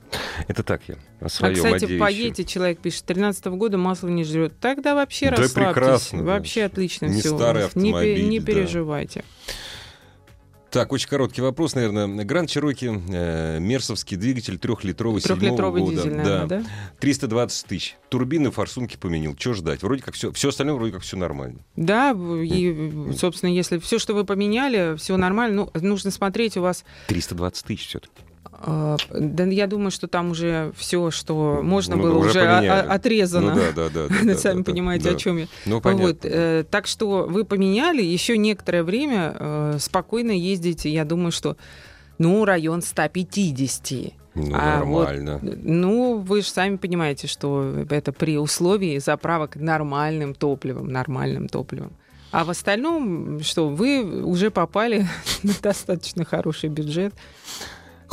Это 0.47 0.63
так 0.63 0.81
я 0.88 0.95
о 1.19 1.29
своем 1.29 1.53
А, 1.53 1.58
кстати, 1.58 1.86
одеющем. 1.86 1.99
поедете, 1.99 2.45
человек 2.45 2.79
пишет, 2.79 3.03
13 3.05 3.45
-го 3.47 3.58
года 3.58 3.77
масло 3.77 4.08
не 4.08 4.23
жрет. 4.23 4.53
Тогда 4.60 4.95
вообще 4.95 5.29
да 5.29 5.38
расслабьтесь. 5.38 5.73
прекрасно. 5.73 6.23
Вообще 6.23 6.62
да. 6.62 6.65
отлично 6.67 7.05
не 7.08 7.19
все. 7.19 7.36
Старый 7.36 7.65
автомобиль, 7.65 8.23
не, 8.23 8.29
не 8.29 8.39
переживайте. 8.39 9.23
Так, 10.76 10.92
очень 10.92 11.08
короткий 11.08 11.42
вопрос, 11.42 11.74
наверное. 11.74 12.26
Гранд 12.26 12.50
Чироки, 12.50 13.02
э, 13.08 13.60
мерсовский 13.62 14.18
двигатель, 14.18 14.58
трехлитровый, 14.58 15.22
трехлитровый 15.22 15.82
года. 15.82 15.96
дизель, 15.96 16.16
наверное, 16.16 16.48
да. 16.48 16.60
да? 16.60 16.66
320 17.00 17.66
тысяч. 17.66 17.96
Турбины, 18.10 18.52
форсунки 18.52 18.98
поменял. 18.98 19.38
Что 19.40 19.54
ждать? 19.54 19.84
Вроде 19.84 20.04
как 20.04 20.16
все, 20.16 20.34
все 20.34 20.50
остальное 20.50 20.76
вроде 20.76 20.92
как 20.92 21.04
все 21.04 21.16
нормально. 21.16 21.60
Да, 21.78 22.12
и, 22.12 23.14
собственно, 23.18 23.52
если 23.52 23.78
все, 23.78 24.00
что 24.00 24.14
вы 24.14 24.26
поменяли, 24.26 24.98
все 24.98 25.16
нормально, 25.16 25.70
ну, 25.74 25.80
нужно 25.80 26.12
смотреть 26.12 26.58
у 26.58 26.62
вас... 26.62 26.84
320 27.08 27.66
тысяч 27.66 27.88
все-таки. 27.88 28.12
А, 28.58 28.98
да, 29.12 29.44
я 29.46 29.68
думаю, 29.68 29.91
что 29.91 30.08
там 30.08 30.32
уже 30.32 30.72
все, 30.78 31.12
что 31.12 31.62
можно 31.62 31.96
ну, 31.96 32.04
было, 32.04 32.18
уже, 32.20 32.30
уже 32.30 32.41
отрезано. 32.41 33.54
Ну, 33.54 33.62
да, 33.76 33.89
да, 33.89 34.08
да, 34.08 34.15
да, 34.24 34.36
Сами 34.36 34.60
да, 34.60 34.63
понимаете, 34.63 35.10
да. 35.10 35.15
о 35.15 35.15
чем 35.15 35.38
я. 35.38 35.48
Ну, 35.65 35.82
понятно. 35.82 36.08
Вот, 36.08 36.20
э, 36.24 36.65
так 36.70 36.88
что 36.88 37.26
вы 37.30 37.44
поменяли, 37.44 38.02
еще 38.02 38.38
некоторое 38.38 38.84
время 38.84 39.36
э, 39.38 39.78
спокойно 39.80 40.32
ездите. 40.32 40.89
Я 40.89 41.06
думаю, 41.06 41.32
что 41.32 41.58
ну, 42.18 42.46
район 42.46 42.82
150. 42.82 44.13
Ну, 44.36 44.52
а 44.54 44.80
нормально. 44.80 45.39
Вот, 45.41 45.58
ну, 45.63 46.18
вы 46.18 46.41
же 46.41 46.48
сами 46.48 46.76
понимаете, 46.78 47.28
что 47.28 47.86
это 47.89 48.12
при 48.12 48.38
условии 48.38 48.98
заправок 49.00 49.56
нормальным 49.56 50.34
топливом, 50.34 50.88
нормальным 50.88 51.48
топливом. 51.48 51.94
А 52.32 52.44
в 52.44 52.50
остальном, 52.50 53.39
что 53.41 53.70
вы 53.70 54.24
уже 54.24 54.52
попали 54.52 55.08
на 55.44 55.54
достаточно 55.62 56.26
хороший 56.26 56.70
бюджет. 56.70 57.13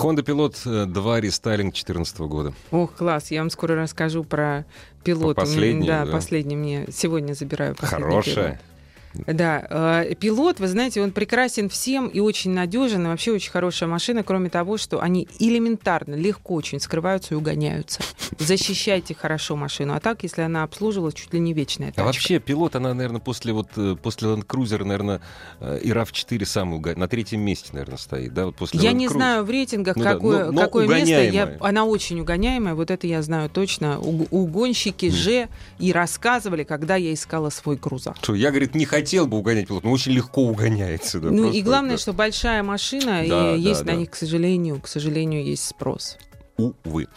Honda 0.02 0.22
Pilot 0.24 0.86
2 0.86 1.20
рестайлинг 1.20 1.72
2014 1.74 2.18
года. 2.20 2.52
Ох, 2.70 2.94
класс, 2.94 3.30
я 3.30 3.40
вам 3.40 3.50
скоро 3.50 3.76
расскажу 3.76 4.24
про 4.24 4.64
пилота. 5.04 5.40
Последний, 5.40 5.86
да, 5.86 6.04
да, 6.04 6.12
последний 6.12 6.56
мне 6.56 6.86
сегодня 6.92 7.34
забираю. 7.34 7.76
Хорошая. 7.78 8.34
Пилот. 8.34 8.71
Да, 9.14 9.66
э, 10.04 10.14
пилот, 10.14 10.58
вы 10.60 10.68
знаете, 10.68 11.02
он 11.02 11.12
прекрасен 11.12 11.68
всем 11.68 12.08
и 12.08 12.20
очень 12.20 12.52
надежен, 12.52 13.04
и 13.04 13.08
вообще 13.08 13.32
очень 13.32 13.50
хорошая 13.50 13.88
машина, 13.88 14.22
кроме 14.22 14.50
того, 14.50 14.78
что 14.78 15.00
они 15.00 15.28
элементарно, 15.38 16.14
легко 16.14 16.54
очень 16.54 16.80
скрываются 16.80 17.34
и 17.34 17.36
угоняются. 17.36 18.00
Защищайте 18.38 19.14
хорошо 19.14 19.56
машину, 19.56 19.94
а 19.94 20.00
так, 20.00 20.22
если 20.22 20.42
она 20.42 20.62
обслуживала, 20.62 21.12
чуть 21.12 21.32
ли 21.32 21.40
не 21.40 21.52
вечная 21.52 21.88
тачка. 21.88 22.02
А 22.02 22.04
вообще 22.06 22.38
пилот, 22.38 22.74
она, 22.76 22.94
наверное, 22.94 23.20
после 23.20 23.52
вот 23.52 23.68
э, 23.76 23.96
после 24.02 24.28
Land 24.28 24.46
Cruiser, 24.46 24.82
наверное, 24.84 25.20
э, 25.60 25.80
и 25.82 25.90
RAV4 25.90 26.44
самый 26.44 26.76
уга... 26.78 26.94
на 26.96 27.06
третьем 27.06 27.40
месте, 27.40 27.70
наверное, 27.72 27.98
стоит, 27.98 28.32
да, 28.32 28.46
вот 28.46 28.56
после 28.56 28.80
Я 28.80 28.90
Land 28.90 28.94
не 28.94 29.06
Cruiser. 29.06 29.12
знаю 29.12 29.44
в 29.44 29.50
рейтингах, 29.50 29.96
ну, 29.96 30.04
какое, 30.04 30.38
да, 30.38 30.46
но, 30.46 30.52
но 30.52 30.60
какое 30.62 30.88
место. 30.88 31.22
Я, 31.22 31.56
она 31.60 31.84
очень 31.84 32.20
угоняемая, 32.20 32.74
вот 32.74 32.90
это 32.90 33.06
я 33.06 33.22
знаю 33.22 33.50
точно. 33.50 34.00
Угонщики 34.00 35.10
же 35.10 35.48
и 35.78 35.92
рассказывали, 35.92 36.64
когда 36.64 36.96
я 36.96 37.12
искала 37.12 37.50
свой 37.50 37.76
крузак. 37.76 38.16
Что, 38.22 38.34
я, 38.34 38.50
говорит, 38.50 38.74
не 38.74 38.84
хочу 38.84 39.01
хотел 39.02 39.26
бы 39.26 39.36
угонять 39.36 39.68
пилот, 39.68 39.84
но 39.84 39.90
очень 39.90 40.12
легко 40.12 40.42
угоняется. 40.42 41.20
Да, 41.20 41.30
ну 41.30 41.50
и 41.50 41.62
главное, 41.62 41.96
да. 41.96 41.98
что 41.98 42.12
большая 42.12 42.62
машина, 42.62 43.24
да, 43.28 43.54
и 43.54 43.60
есть 43.60 43.80
да, 43.80 43.86
на 43.86 43.92
да. 43.92 43.98
них, 43.98 44.10
к 44.10 44.14
сожалению, 44.14 44.80
к 44.80 44.88
сожалению, 44.88 45.44
есть 45.44 45.66
спрос 45.66 46.18
увы. 46.56 47.08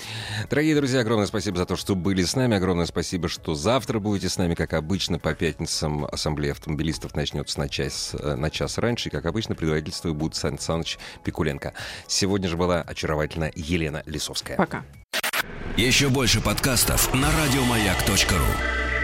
Дорогие 0.50 0.76
друзья, 0.76 1.02
огромное 1.02 1.28
спасибо 1.28 1.58
за 1.58 1.66
то, 1.66 1.76
что 1.76 1.96
были 1.96 2.24
с 2.24 2.36
нами. 2.36 2.56
Огромное 2.58 2.86
спасибо, 2.86 3.28
что 3.28 3.54
завтра 3.54 4.00
будете 4.00 4.30
с 4.30 4.38
нами. 4.38 4.56
Как 4.56 4.74
обычно, 4.74 5.20
по 5.20 5.34
пятницам 5.34 6.06
Ассамблея 6.06 6.54
автомобилистов 6.54 7.16
начнется 7.16 7.60
на 7.60 7.70
час, 7.70 8.16
э, 8.18 8.36
на 8.36 8.50
час 8.50 8.78
раньше. 8.78 9.10
И, 9.10 9.12
как 9.12 9.26
обычно, 9.26 9.54
предводительство 9.54 10.14
будет 10.14 10.36
Сан 10.36 10.58
Саныч 10.58 10.98
Пикуленко. 11.24 11.74
Сегодня 12.08 12.50
же 12.50 12.58
была 12.58 12.82
очаровательная 12.82 13.52
Елена 13.56 14.04
Лисовская. 14.06 14.58
Пока. 14.58 14.84
Еще 15.78 16.10
больше 16.10 16.42
подкастов 16.42 17.14
на 17.14 17.30
радиомаяк.ру 17.32 18.95